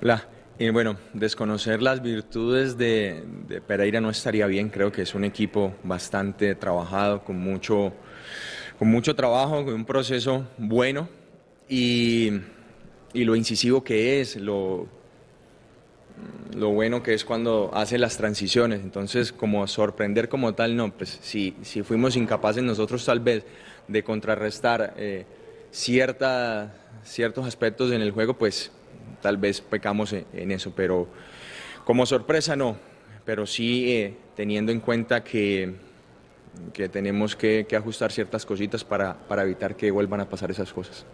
[0.00, 0.28] Hola.
[0.58, 4.68] Y bueno, desconocer las virtudes de, de, Pereira no estaría bien.
[4.68, 7.92] Creo que es un equipo bastante trabajado, con mucho,
[8.78, 11.08] con mucho trabajo, con un proceso bueno
[11.68, 12.30] y,
[13.12, 14.86] y lo incisivo que es, lo,
[16.54, 18.80] lo bueno que es cuando hace las transiciones.
[18.80, 23.44] Entonces, como sorprender como tal, no, pues si, si fuimos incapaces nosotros tal vez
[23.88, 25.24] de contrarrestar eh,
[25.70, 28.70] cierta, ciertos aspectos en el juego, pues
[29.20, 31.08] tal vez pecamos en, eso, pero
[31.84, 32.76] como sorpresa no,
[33.24, 35.74] pero sí eh, teniendo en cuenta que,
[36.72, 40.72] que tenemos que, que, ajustar ciertas cositas para, para evitar que vuelvan a pasar esas
[40.72, 41.04] cosas.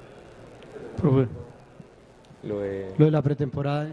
[0.96, 1.28] Profe.
[2.42, 3.90] Lo de, lo de la pretemporada.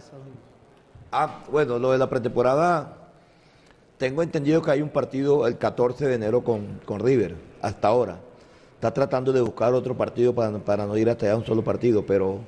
[1.12, 2.98] Ah, bueno, lo de la pretemporada,
[3.98, 8.20] tengo entendido que hay un partido el 14 de enero con, con River, hasta ahora.
[8.74, 12.06] Está tratando de buscar otro partido para, para, no ir hasta allá un solo partido,
[12.06, 12.40] pero,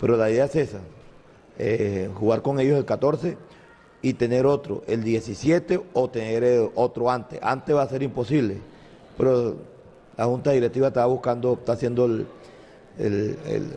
[0.00, 0.80] pero la idea es esa,
[1.58, 3.36] eh, jugar con ellos el 14
[4.02, 7.38] y tener otro el 17 o tener eh, otro antes.
[7.42, 8.58] Antes va a ser imposible,
[9.16, 9.56] pero
[10.16, 12.26] la Junta Directiva está buscando, está haciendo el,
[12.98, 13.76] el, el,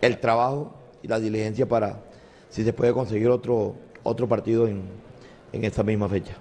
[0.00, 1.98] el trabajo y la diligencia para
[2.50, 4.82] si se puede conseguir otro, otro partido en,
[5.52, 6.34] en esta misma fecha.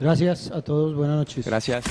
[0.00, 1.46] Gracias a todos, buenas noches.
[1.46, 1.84] Gracias.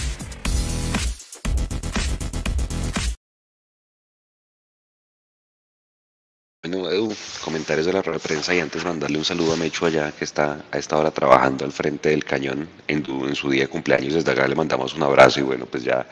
[6.64, 7.12] Bueno, Edu,
[7.44, 10.24] comentarios de la rueda de prensa y antes mandarle un saludo a Mecho allá que
[10.26, 14.14] está a esta hora trabajando al frente del cañón en, en su día de cumpleaños.
[14.14, 16.08] Desde acá le mandamos un abrazo y bueno, pues ya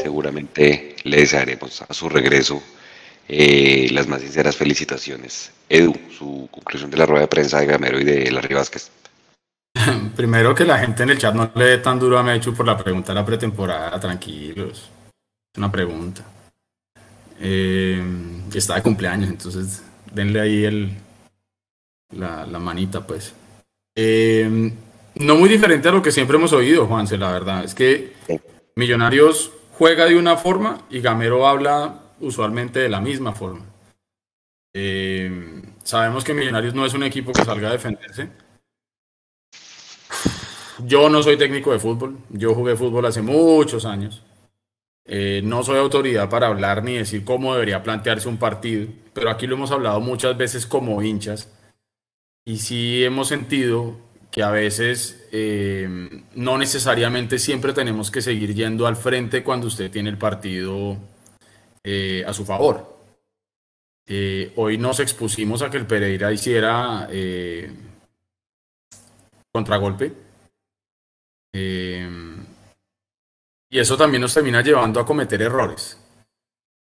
[0.00, 2.62] seguramente le desearemos a su regreso
[3.32, 5.52] eh, las más sinceras felicitaciones.
[5.68, 8.90] Edu, su conclusión de la rueda de prensa de Gamero y de Larry Vázquez.
[10.16, 12.66] Primero que la gente en el chat no le dé tan duro a Mechu por
[12.66, 14.90] la pregunta de la pretemporada, tranquilos.
[15.52, 16.24] Es una pregunta.
[17.40, 18.02] Eh,
[18.52, 20.90] está de cumpleaños, entonces denle ahí el,
[22.12, 23.32] la, la manita, pues.
[23.94, 24.72] Eh,
[25.14, 27.62] no muy diferente a lo que siempre hemos oído, Juanse, la verdad.
[27.62, 28.12] Es que
[28.74, 33.64] Millonarios juega de una forma y Gamero habla usualmente de la misma forma.
[34.72, 38.28] Eh, sabemos que Millonarios no es un equipo que salga a defenderse.
[40.86, 44.22] Yo no soy técnico de fútbol, yo jugué fútbol hace muchos años.
[45.04, 49.46] Eh, no soy autoridad para hablar ni decir cómo debería plantearse un partido, pero aquí
[49.46, 51.52] lo hemos hablado muchas veces como hinchas
[52.44, 53.96] y sí hemos sentido
[54.30, 59.90] que a veces eh, no necesariamente siempre tenemos que seguir yendo al frente cuando usted
[59.90, 60.96] tiene el partido
[61.82, 62.98] eh, a su favor.
[64.06, 67.70] Eh, hoy nos expusimos a que el Pereira hiciera eh,
[69.52, 70.12] contragolpe.
[73.72, 75.98] y eso también nos termina llevando a cometer errores.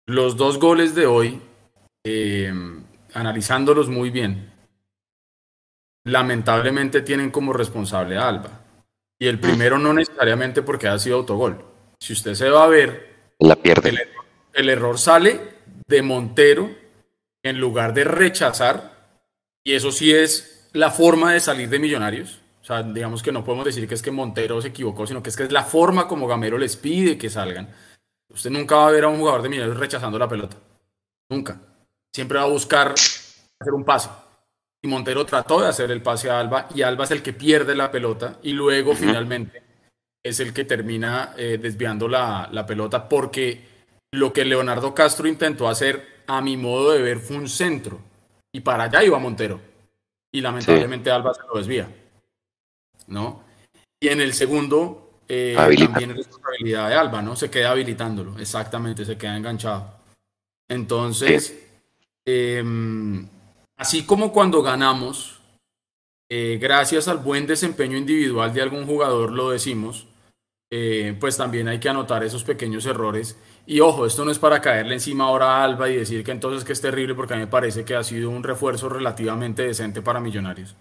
[0.06, 1.40] Los dos goles de hoy
[3.14, 4.52] analizándolos muy bien,
[6.04, 8.60] lamentablemente tienen como responsable a Alba.
[9.18, 11.64] Y el primero no necesariamente porque ha sido autogol.
[12.00, 13.90] Si usted se va a ver, la pierde.
[13.90, 13.98] El,
[14.52, 15.40] el error sale
[15.86, 16.70] de Montero
[17.42, 18.92] en lugar de rechazar,
[19.64, 22.40] y eso sí es la forma de salir de Millonarios.
[22.60, 25.30] O sea, digamos que no podemos decir que es que Montero se equivocó, sino que
[25.30, 27.68] es que es la forma como Gamero les pide que salgan.
[28.28, 30.56] Usted nunca va a ver a un jugador de Millonarios rechazando la pelota.
[31.28, 31.60] Nunca.
[32.14, 34.08] Siempre va a buscar hacer un pase.
[34.80, 37.74] Y Montero trató de hacer el pase a Alba y Alba es el que pierde
[37.74, 39.62] la pelota y luego finalmente
[40.22, 43.71] es el que termina eh, desviando la, la pelota porque
[44.12, 48.00] lo que Leonardo Castro intentó hacer a mi modo de ver fue un centro
[48.52, 49.60] y para allá iba Montero
[50.32, 51.88] y lamentablemente Alba se lo desvía.
[53.06, 53.42] ¿No?
[54.00, 57.36] Y en el segundo eh, también es responsabilidad de Alba, ¿no?
[57.36, 59.94] Se queda habilitándolo, exactamente, se queda enganchado.
[60.68, 61.68] Entonces,
[62.24, 63.28] em,
[63.76, 65.40] así como cuando ganamos,
[66.30, 70.06] eh, gracias al buen desempeño individual de algún jugador, lo decimos,
[70.74, 73.36] eh, pues también hay que anotar esos pequeños errores.
[73.66, 76.64] Y ojo, esto no es para caerle encima ahora a Alba y decir que entonces
[76.64, 80.00] que es terrible, porque a mí me parece que ha sido un refuerzo relativamente decente
[80.00, 80.74] para Millonarios.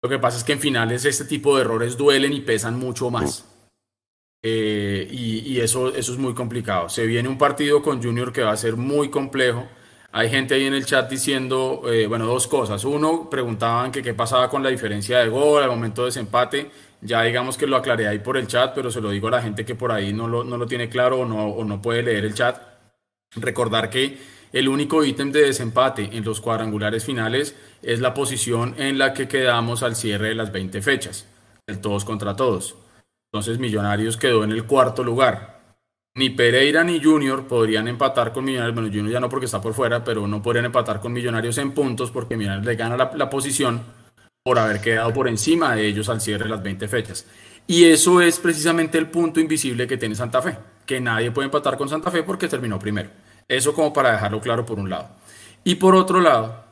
[0.00, 3.10] Lo que pasa es que en finales este tipo de errores duelen y pesan mucho
[3.10, 3.44] más.
[4.44, 6.88] Eh, y, eso, eso es muy complicado.
[6.88, 9.66] Se viene un partido con Junior que va a ser muy complejo.
[10.12, 12.84] Hay gente ahí en el chat diciendo, eh, bueno, dos cosas.
[12.84, 16.70] Uno, preguntaban que qué pasaba con la diferencia de gol al momento de desempate.
[17.00, 19.42] Ya digamos que lo aclaré ahí por el chat, pero se lo digo a la
[19.42, 22.02] gente que por ahí no lo, no lo tiene claro o no, o no puede
[22.02, 22.60] leer el chat.
[23.36, 24.18] Recordar que
[24.52, 29.28] el único ítem de desempate en los cuadrangulares finales es la posición en la que
[29.28, 31.26] quedamos al cierre de las 20 fechas,
[31.66, 32.76] el todos contra todos.
[33.32, 35.56] Entonces Millonarios quedó en el cuarto lugar.
[36.14, 38.74] Ni Pereira ni Junior podrían empatar con Millonarios.
[38.74, 41.72] Bueno, Junior ya no porque está por fuera, pero no podrían empatar con Millonarios en
[41.72, 43.82] puntos porque Millonarios le gana la, posición
[44.46, 47.26] por haber quedado por encima de ellos al cierre de las 20 fechas.
[47.66, 50.56] Y eso es precisamente el punto invisible que tiene Santa Fe,
[50.86, 53.10] que nadie puede empatar con Santa Fe porque terminó primero.
[53.48, 55.08] Eso como para dejarlo claro por un lado.
[55.64, 56.64] Y por otro lado,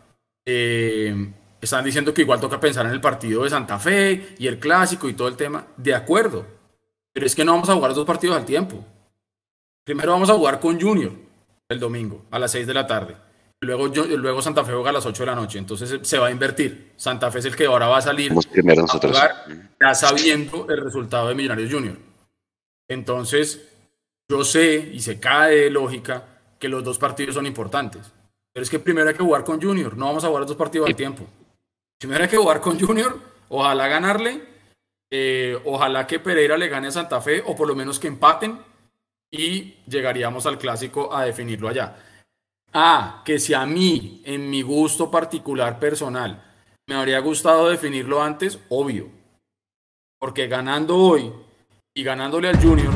[0.46, 4.60] eh, están diciendo que igual toca pensar en el partido de Santa Fe y el
[4.60, 5.66] clásico y todo el tema.
[5.76, 6.46] De acuerdo.
[7.12, 8.84] Pero es que no vamos a jugar dos partidos al tiempo.
[9.82, 11.10] Primero vamos a jugar con Junior
[11.68, 13.16] el domingo a las 6 de la tarde.
[13.64, 15.58] Luego, luego Santa Fe juega a las 8 de la noche.
[15.58, 16.92] Entonces se va a invertir.
[16.96, 19.16] Santa Fe es el que ahora va a salir primero nosotros.
[19.80, 21.96] ya sabiendo el resultado de Millonarios Junior.
[22.88, 23.68] Entonces,
[24.28, 26.24] yo sé y se cae de lógica
[26.58, 28.12] que los dos partidos son importantes.
[28.52, 29.96] Pero es que primero hay que jugar con Junior.
[29.96, 31.26] No vamos a jugar los dos partidos al tiempo.
[31.98, 34.42] Primero hay que jugar con Junior, ojalá ganarle,
[35.10, 38.58] eh, ojalá que Pereira le gane a Santa Fe o por lo menos que empaten
[39.30, 41.96] y llegaríamos al clásico a definirlo allá.
[42.76, 46.42] Ah, que si a mí, en mi gusto particular personal,
[46.88, 49.10] me habría gustado definirlo antes, obvio.
[50.18, 51.32] Porque ganando hoy
[51.94, 52.92] y ganándole al Junior,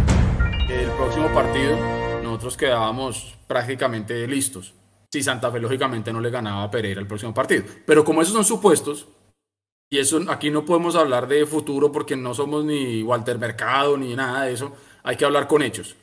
[0.69, 1.79] el próximo partido,
[2.25, 4.75] nosotros quedábamos prácticamente listos
[5.13, 7.63] si Santa Fe lógicamente no le ganaba a Pereira el próximo partido.
[7.87, 9.07] Pero como esos son supuestos,
[9.91, 14.17] y eso aquí no podemos hablar de futuro porque no somos ni Walter Mercado ni
[14.17, 15.95] nada de eso, hay que hablar con hechos.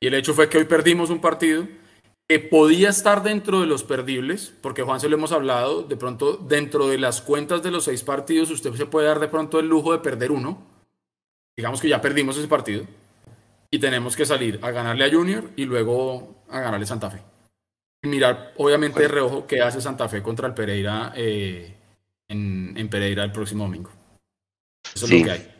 [0.00, 1.66] Y el hecho fue que hoy perdimos un partido
[2.28, 6.36] que podía estar dentro de los perdibles, porque Juan se lo hemos hablado, de pronto
[6.36, 9.66] dentro de las cuentas de los seis partidos usted se puede dar de pronto el
[9.66, 10.62] lujo de perder uno.
[11.56, 12.84] Digamos que ya perdimos ese partido
[13.70, 17.22] y tenemos que salir a ganarle a Junior y luego a ganarle a Santa Fe
[18.02, 21.74] mirar, obviamente, de reojo qué hace Santa Fe contra el Pereira eh,
[22.28, 23.90] en, Pereira el próximo domingo.
[24.94, 25.54] Eso es lo que hay.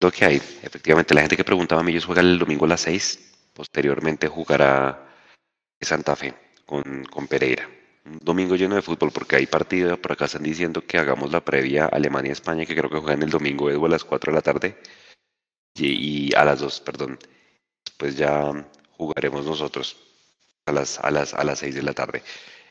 [0.00, 2.68] Lo que hay, efectivamente, la gente que preguntaba a mí, ellos juegan el domingo a
[2.68, 5.09] las 6, posteriormente jugará
[5.80, 6.34] Santa Fe
[6.66, 7.68] con, con Pereira.
[8.04, 11.44] Un domingo lleno de fútbol porque hay partido, por acá están diciendo que hagamos la
[11.44, 14.78] previa Alemania-España, que creo que juegan el domingo Edu a las 4 de la tarde,
[15.74, 17.18] y, y a las 2, perdón.
[17.96, 18.52] Pues ya
[18.96, 19.96] jugaremos nosotros
[20.66, 22.22] a las, a las, a las 6 de la tarde.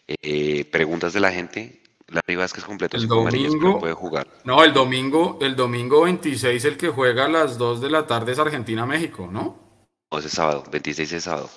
[0.07, 1.83] Eh, preguntas de la gente.
[2.07, 4.27] La Vázquez completo el domingo, puede jugar.
[4.43, 8.31] No, el domingo, el domingo 26 el que juega a las 2 de la tarde
[8.31, 9.85] es Argentina-México, ¿no?
[10.09, 11.51] O es sábado, 26 es sábado.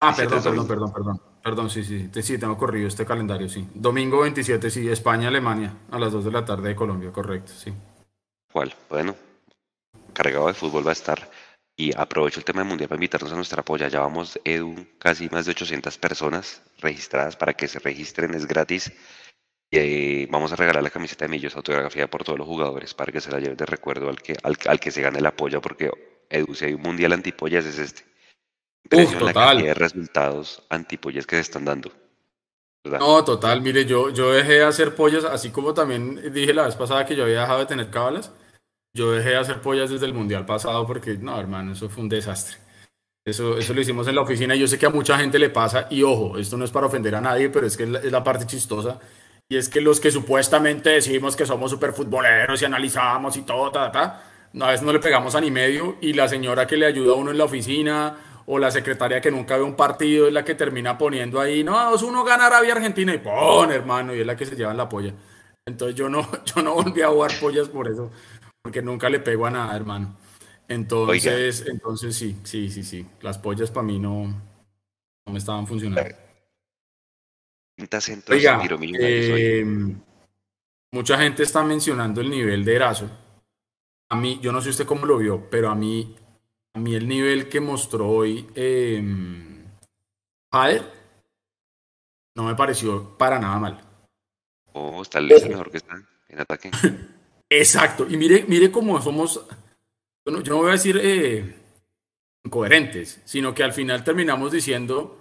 [0.00, 1.22] Ah, perdón, perdón, perdón, perdón.
[1.42, 3.66] Perdón, sí, sí, sí, tengo corrido este calendario, sí.
[3.74, 7.72] Domingo 27, sí, España-Alemania, a las 2 de la tarde de Colombia, correcto, sí.
[8.52, 8.74] ¿Cuál?
[8.88, 9.14] Bueno,
[10.12, 11.30] cargado de fútbol va a estar.
[11.76, 13.88] Y aprovecho el tema del Mundial para invitarnos a nuestra apoya.
[13.88, 18.92] Ya vamos, Edu, casi más de 800 personas registradas para que se registren, es gratis.
[19.70, 23.12] Y eh, vamos a regalar la camiseta de Millos autografía por todos los jugadores para
[23.12, 25.90] que se la lleven de recuerdo al que, al, que se gane la polla, porque
[26.28, 28.09] Edu, si hay un mundial antipollas es este.
[28.92, 29.58] Uf, total.
[29.58, 31.92] la de resultados antipollas que se están dando.
[32.84, 36.76] No, total, mire, yo, yo dejé de hacer pollas, así como también dije la vez
[36.76, 38.32] pasada que yo había dejado de tener cábalas,
[38.94, 42.08] yo dejé de hacer pollas desde el mundial pasado porque, no, hermano, eso fue un
[42.08, 42.56] desastre.
[43.22, 45.50] Eso, eso lo hicimos en la oficina y yo sé que a mucha gente le
[45.50, 48.24] pasa, y ojo, esto no es para ofender a nadie, pero es que es la,
[48.24, 48.98] parte chistosa,
[49.46, 53.70] y es que los que supuestamente decimos que somos super futboleros y analizamos y todo,
[53.70, 54.24] ta, ta,
[54.54, 57.16] una vez no le pegamos a ni medio y la señora que le ayuda a
[57.16, 58.16] uno en la oficina
[58.52, 61.94] o la secretaria que nunca ve un partido es la que termina poniendo ahí, no,
[61.94, 65.14] uno gana Arabia Argentina y pon, hermano, y es la que se lleva la polla.
[65.64, 68.10] Entonces yo no, yo no volví a jugar pollas por eso,
[68.60, 70.16] porque nunca le pego a nada, hermano.
[70.66, 73.06] Entonces, entonces sí, sí, sí, sí.
[73.20, 76.10] Las pollas para mí no, no me estaban funcionando.
[78.30, 79.64] Oiga, eh,
[80.90, 83.08] mucha gente está mencionando el nivel de Erazo.
[84.08, 86.16] A mí, yo no sé usted cómo lo vio, pero a mí
[86.74, 89.02] a mí el nivel que mostró hoy eh,
[92.34, 93.80] no me pareció para nada mal.
[94.72, 96.70] Oh, está mejor que está en ataque.
[97.50, 98.06] Exacto.
[98.08, 99.44] Y mire, mire cómo somos,
[100.24, 101.56] yo no, voy a decir eh,
[102.44, 105.20] incoherentes, sino que al final terminamos diciendo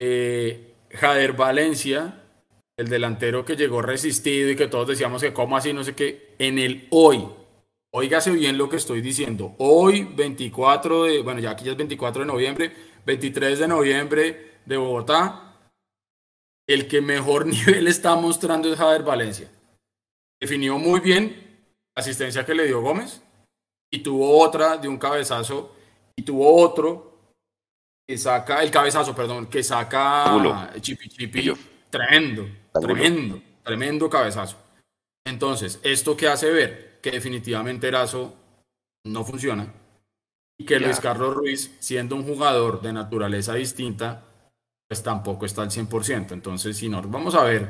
[0.00, 2.22] eh, Jader Valencia,
[2.76, 6.34] el delantero que llegó resistido y que todos decíamos que cómo así, no sé qué,
[6.38, 7.28] en el hoy
[7.94, 9.54] Óigase bien lo que estoy diciendo.
[9.58, 12.72] Hoy, 24 de, bueno, ya aquí ya es 24 de noviembre,
[13.04, 15.60] 23 de noviembre de Bogotá,
[16.66, 19.50] el que mejor nivel está mostrando es Javier Valencia.
[20.40, 23.22] Definió muy bien la asistencia que le dio Gómez
[23.92, 25.76] y tuvo otra de un cabezazo
[26.16, 27.12] y tuvo otro
[28.08, 31.52] que saca, el cabezazo, perdón, que saca Chipi Chipi.
[31.90, 34.56] Tremendo, tremendo, tremendo cabezazo.
[35.26, 36.91] Entonces, ¿esto qué hace ver?
[37.02, 38.34] Que definitivamente Erazo
[39.04, 39.72] no funciona
[40.58, 44.22] y que Luis Carlos Ruiz, siendo un jugador de naturaleza distinta,
[44.88, 46.32] pues tampoco está al 100%.
[46.32, 47.68] Entonces, si nos vamos a ver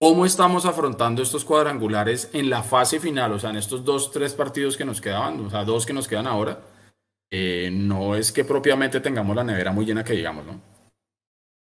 [0.00, 4.32] cómo estamos afrontando estos cuadrangulares en la fase final, o sea, en estos dos, tres
[4.32, 6.60] partidos que nos quedaban, o sea, dos que nos quedan ahora,
[7.30, 10.60] eh, no es que propiamente tengamos la nevera muy llena que digamos, ¿no?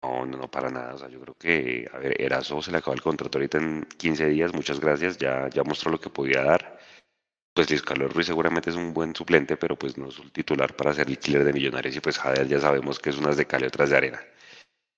[0.05, 0.95] No, no, no, para nada.
[0.95, 3.87] O sea, yo creo que, a ver, Erazo se le acabó el contrato ahorita en
[3.97, 4.53] 15 días.
[4.53, 5.17] Muchas gracias.
[5.17, 6.82] Ya, ya mostró lo que podía dar
[7.55, 10.75] pues Luis Carlos Ruiz seguramente es un buen suplente, pero pues no es un titular
[10.75, 13.47] para ser el killer de Millonarios y pues Jader ya sabemos que es unas de
[13.47, 14.21] cal y otras de arena.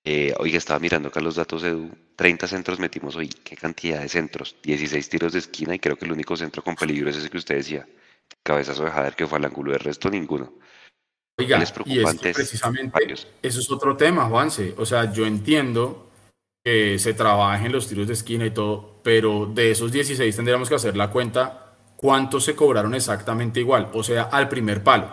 [0.07, 4.07] Eh, oiga, estaba mirando acá los datos Edu, 30 centros metimos hoy, qué cantidad de
[4.07, 7.29] centros, 16 tiros de esquina y creo que el único centro con peligro es ese
[7.29, 7.87] que usted decía,
[8.43, 10.53] cabezazo de Jader que fue al ángulo, de resto ninguno.
[11.37, 11.99] Oiga, es y
[12.31, 16.11] precisamente eso es otro tema, Juanse, o sea, yo entiendo
[16.63, 20.69] que se trabaje en los tiros de esquina y todo, pero de esos 16 tendríamos
[20.69, 21.64] que hacer la cuenta
[21.95, 25.11] cuántos se cobraron exactamente igual, o sea, al primer palo,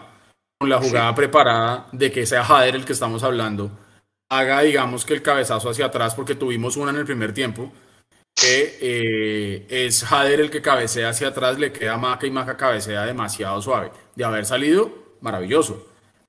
[0.58, 3.70] con la jugada preparada de que sea Jader el que estamos hablando,
[4.30, 7.72] haga, digamos, que el cabezazo hacia atrás, porque tuvimos una en el primer tiempo,
[8.34, 13.04] que eh, es Jader el que cabecea hacia atrás, le queda Maca y Maca cabecea
[13.04, 13.90] demasiado suave.
[14.14, 15.86] De haber salido, maravilloso.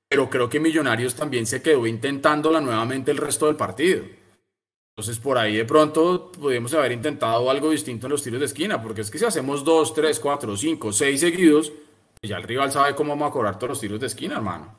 [0.08, 4.04] Pero creo que Millonarios también se quedó intentándola nuevamente el resto del partido.
[4.96, 8.80] Entonces por ahí de pronto podríamos haber intentado algo distinto en los tiros de esquina,
[8.80, 11.72] porque es que si hacemos dos, tres, cuatro, cinco, seis seguidos,
[12.20, 14.78] pues ya el rival sabe cómo vamos a cobrar todos los tiros de esquina, hermano.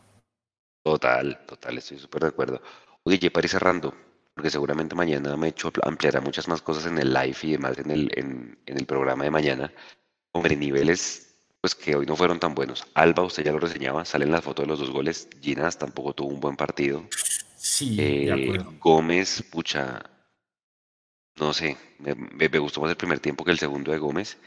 [0.86, 2.62] Total, total, estoy súper de acuerdo.
[3.04, 3.94] Oye, para ir cerrando,
[4.34, 7.78] porque seguramente mañana me he hecho ampliará muchas más cosas en el live y demás
[7.78, 9.74] en el, en, el programa de mañana.
[10.32, 12.86] Hombre, niveles pues que hoy no fueron tan buenos.
[12.94, 15.28] Alba, usted ya lo reseñaba, salen las fotos de los dos goles.
[15.42, 17.04] Ginas tampoco tuvo un buen partido.
[17.66, 18.74] Sí, de eh, acuerdo.
[18.80, 20.04] Gómez, pucha,
[21.40, 24.38] no sé, me, gustó más el primer tiempo que el segundo de Gómez.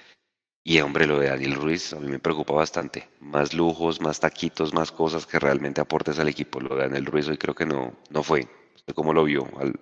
[0.62, 3.08] Y hombre, lo de Daniel Ruiz a mí me preocupa bastante.
[3.18, 6.60] Más lujos, más taquitos, más cosas que realmente aportes al equipo.
[6.60, 8.46] Lo de Daniel Ruiz hoy creo que no, no fue.
[8.94, 9.74] cómo lo vio al,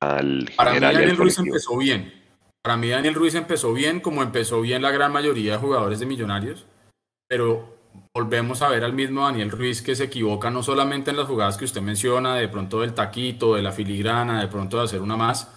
[0.00, 2.12] al Para mí Daniel Ruiz empezó bien.
[2.60, 6.06] Para mí Daniel Ruiz empezó bien, como empezó bien la gran mayoría de jugadores de
[6.06, 6.66] Millonarios.
[7.28, 7.79] Pero
[8.14, 11.56] volvemos a ver al mismo Daniel Ruiz que se equivoca no solamente en las jugadas
[11.56, 15.16] que usted menciona, de pronto del taquito, de la filigrana, de pronto de hacer una
[15.16, 15.48] más,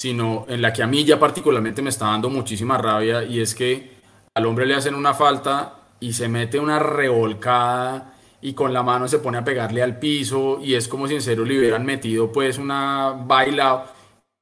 [0.00, 3.54] sino en la que a mí ya particularmente me está dando muchísima rabia y es
[3.54, 3.90] que
[4.34, 9.06] al hombre le hacen una falta y se mete una revolcada y con la mano
[9.08, 12.32] se pone a pegarle al piso y es como si en serio le hubieran metido
[12.32, 13.86] pues una baila.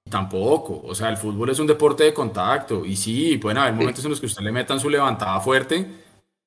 [0.08, 4.02] Tampoco, o sea, el fútbol es un deporte de contacto y sí, pueden haber momentos
[4.04, 5.86] en los que usted le metan su levantada fuerte,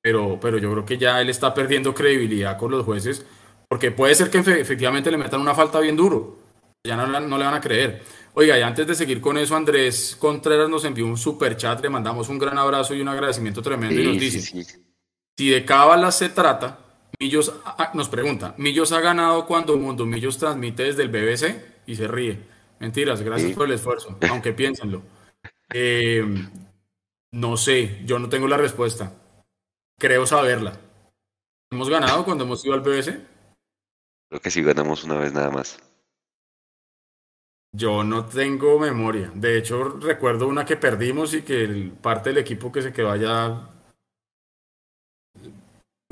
[0.02, 3.24] pero, pero yo creo que ya él está perdiendo credibilidad con los jueces,
[3.68, 6.38] porque puede ser que efectivamente le metan una falta bien duro,
[6.84, 8.02] ya no, no le van a creer.
[8.34, 11.90] Oiga, y antes de seguir con eso, Andrés Contreras nos envió un super chat, le
[11.90, 14.64] mandamos un gran abrazo y un agradecimiento tremendo y nos dice,
[15.36, 16.78] si de cábalas se trata,
[17.20, 17.52] Millos
[17.94, 21.72] nos pregunta, ¿Millos ha ganado cuando Mundo Millos transmite desde el BBC?
[21.86, 22.38] Y se ríe.
[22.80, 25.02] Mentiras, gracias por el esfuerzo, aunque piénsenlo.
[25.72, 26.24] Eh,
[27.32, 29.12] no sé, yo no tengo la respuesta.
[29.98, 30.78] Creo saberla.
[31.70, 33.20] ¿Hemos ganado cuando hemos ido al BBC?
[34.28, 35.78] Creo que sí ganamos una vez nada más.
[37.74, 39.30] Yo no tengo memoria.
[39.34, 43.72] De hecho, recuerdo una que perdimos y que parte del equipo que se quedó allá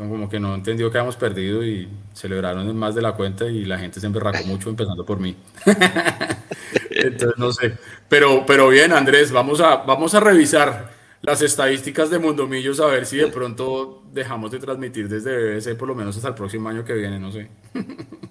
[0.08, 3.78] como que no entendió que habíamos perdido y celebraron más de la cuenta y la
[3.78, 5.36] gente se emberracó mucho, empezando por mí.
[6.90, 7.76] Entonces, no sé.
[8.08, 10.90] Pero, pero bien, Andrés, vamos a, vamos a revisar
[11.22, 15.88] las estadísticas de Mundomillos a ver si de pronto dejamos de transmitir desde BBC por
[15.88, 17.50] lo menos hasta el próximo año que viene, no sé.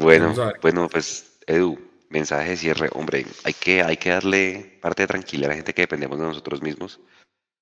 [0.00, 0.32] Bueno,
[0.62, 1.76] bueno, pues Edu,
[2.08, 2.88] mensaje de cierre.
[2.92, 6.24] Hombre, hay que, hay que darle parte de tranquilidad a la gente que dependemos de
[6.24, 7.00] nosotros mismos.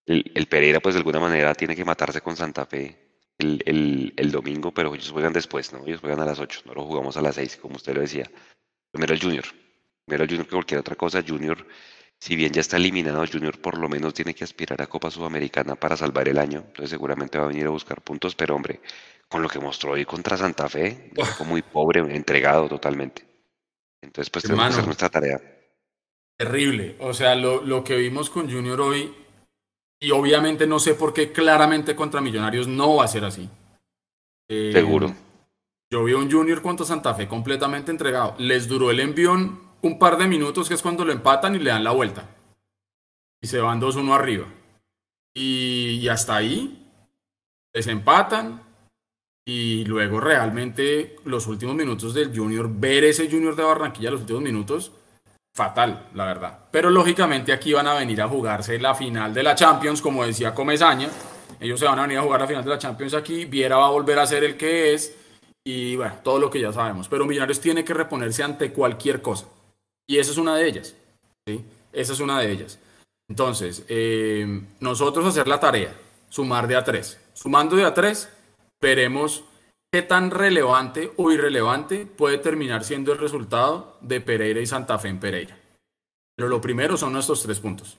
[0.04, 3.06] El, el Pereira, pues de alguna manera, tiene que matarse con Santa Fe
[3.38, 5.84] el, el, domingo, pero ellos juegan después, ¿no?
[5.86, 8.30] Ellos juegan a las 8, no lo jugamos a las 6, como usted lo decía.
[8.90, 9.44] Primero el Junior.
[10.04, 11.24] Primero el Junior que cualquier otra cosa.
[11.26, 11.66] Junior,
[12.18, 15.74] si bien ya está eliminado, Junior por lo menos tiene que aspirar a Copa Sudamericana
[15.74, 16.64] para salvar el año.
[16.66, 18.80] Entonces seguramente va a venir a buscar puntos, pero hombre,
[19.28, 23.24] con lo que mostró hoy contra Santa Fe, fue muy pobre, entregado totalmente.
[24.00, 25.40] Entonces pues tenemos que hacer nuestra tarea.
[26.38, 26.96] Terrible.
[27.00, 29.14] O sea, lo, lo que vimos con Junior hoy
[30.00, 33.48] y obviamente no sé por qué claramente contra Millonarios no va a ser así.
[34.48, 35.14] Eh, Seguro.
[35.90, 38.34] Yo vi a un Junior contra Santa Fe completamente entregado.
[38.38, 41.70] Les duró el envión un par de minutos, que es cuando lo empatan y le
[41.70, 42.28] dan la vuelta.
[43.42, 44.46] Y se van 2-1 arriba.
[45.34, 46.90] Y, hasta ahí
[47.74, 48.62] les empatan.
[49.48, 54.42] Y luego realmente los últimos minutos del Junior, ver ese Junior de Barranquilla los últimos
[54.42, 54.90] minutos,
[55.54, 56.58] fatal, la verdad.
[56.72, 60.54] Pero lógicamente aquí van a venir a jugarse la final de la Champions, como decía
[60.54, 61.08] Comezaña.
[61.60, 63.44] Ellos se van a venir a jugar la final de la Champions aquí.
[63.44, 65.16] Viera va a volver a ser el que es.
[65.64, 67.08] Y bueno, todo lo que ya sabemos.
[67.08, 69.46] Pero Millonarios tiene que reponerse ante cualquier cosa.
[70.08, 70.94] Y esa es una de ellas.
[71.46, 71.64] ¿sí?
[71.92, 72.78] Esa es una de ellas.
[73.28, 75.94] Entonces, eh, nosotros hacer la tarea,
[76.28, 77.20] sumar de a tres.
[77.34, 78.28] Sumando de a tres,
[78.80, 79.44] veremos
[79.92, 85.08] ¿Qué tan relevante o irrelevante puede terminar siendo el resultado de Pereira y Santa Fe
[85.08, 85.56] en Pereira?
[86.36, 87.96] Pero lo primero son nuestros tres puntos.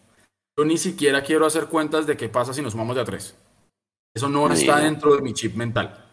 [0.55, 3.35] Yo ni siquiera quiero hacer cuentas de qué pasa si nos sumamos de a tres.
[4.13, 6.05] Eso no está dentro de mi chip mental.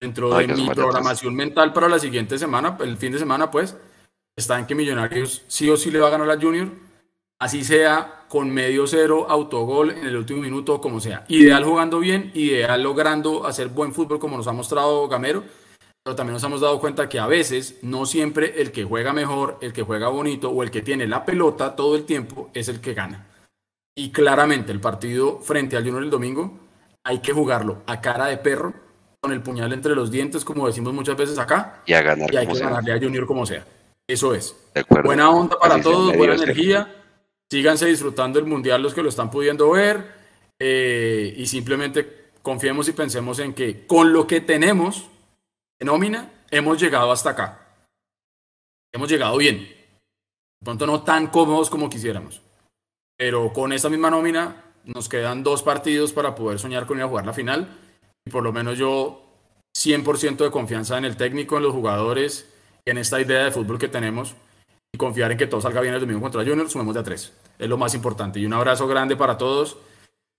[0.00, 3.76] Dentro de mi programación mental para la siguiente semana, el fin de semana, pues,
[4.36, 6.68] está en que Millonarios sí o sí le va a ganar a Junior
[7.42, 11.24] así sea con medio cero, autogol en el último minuto, como sea.
[11.26, 15.42] Ideal jugando bien, ideal logrando hacer buen fútbol como nos ha mostrado Gamero,
[16.04, 19.58] pero también nos hemos dado cuenta que a veces no siempre el que juega mejor,
[19.60, 22.80] el que juega bonito o el que tiene la pelota todo el tiempo es el
[22.80, 23.26] que gana.
[23.96, 26.60] Y claramente el partido frente al Junior el domingo
[27.02, 28.72] hay que jugarlo a cara de perro,
[29.20, 32.36] con el puñal entre los dientes, como decimos muchas veces acá, y, a ganar y
[32.36, 33.64] hay que ganarle a Junior como sea.
[34.12, 34.54] Eso es.
[35.04, 37.02] Buena onda para todos, buena energía
[37.50, 40.10] síganse disfrutando el mundial los que lo están pudiendo ver
[40.58, 45.06] eh, y simplemente confiemos y pensemos en que con lo que tenemos
[45.78, 47.76] en nómina hemos llegado hasta acá.
[48.90, 49.58] Hemos llegado bien.
[49.58, 52.40] De pronto no tan cómodos como quisiéramos.
[53.18, 57.08] Pero con esta misma nómina nos quedan dos partidos para poder soñar con ir a
[57.08, 57.78] jugar la final.
[58.26, 59.24] Y por lo menos yo
[59.74, 62.51] 100% de confianza en el técnico, en los jugadores
[62.84, 64.34] en esta idea de fútbol que tenemos
[64.92, 67.32] y confiar en que todo salga bien el domingo contra Junior, sumemos de a tres.
[67.58, 68.40] Es lo más importante.
[68.40, 69.78] Y un abrazo grande para todos.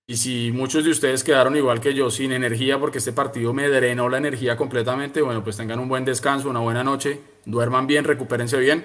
[0.06, 3.68] Y si muchos de ustedes quedaron igual que yo, sin energía, porque este partido me
[3.68, 8.04] drenó la energía completamente, bueno, pues tengan un buen descanso, una buena noche, duerman bien,
[8.04, 8.84] recupérense bien,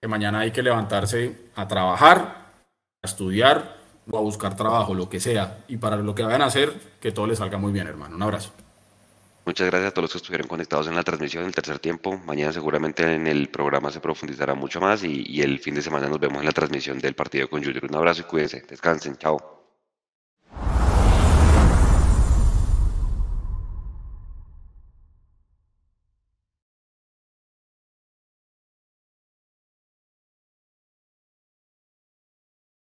[0.00, 2.52] que mañana hay que levantarse a trabajar,
[3.02, 3.76] a estudiar
[4.10, 5.64] o a buscar trabajo, lo que sea.
[5.68, 8.16] Y para lo que vayan a hacer, que todo les salga muy bien, hermano.
[8.16, 8.52] Un abrazo.
[9.46, 12.16] Muchas gracias a todos los que estuvieron conectados en la transmisión del tercer tiempo.
[12.24, 16.18] Mañana seguramente en el programa se profundizará mucho más y, el fin de semana nos
[16.18, 17.84] vemos en la transmisión del partido con Junior.
[17.84, 18.64] Un abrazo y cuídense.
[18.66, 19.16] Descansen.
[19.18, 19.53] Chao.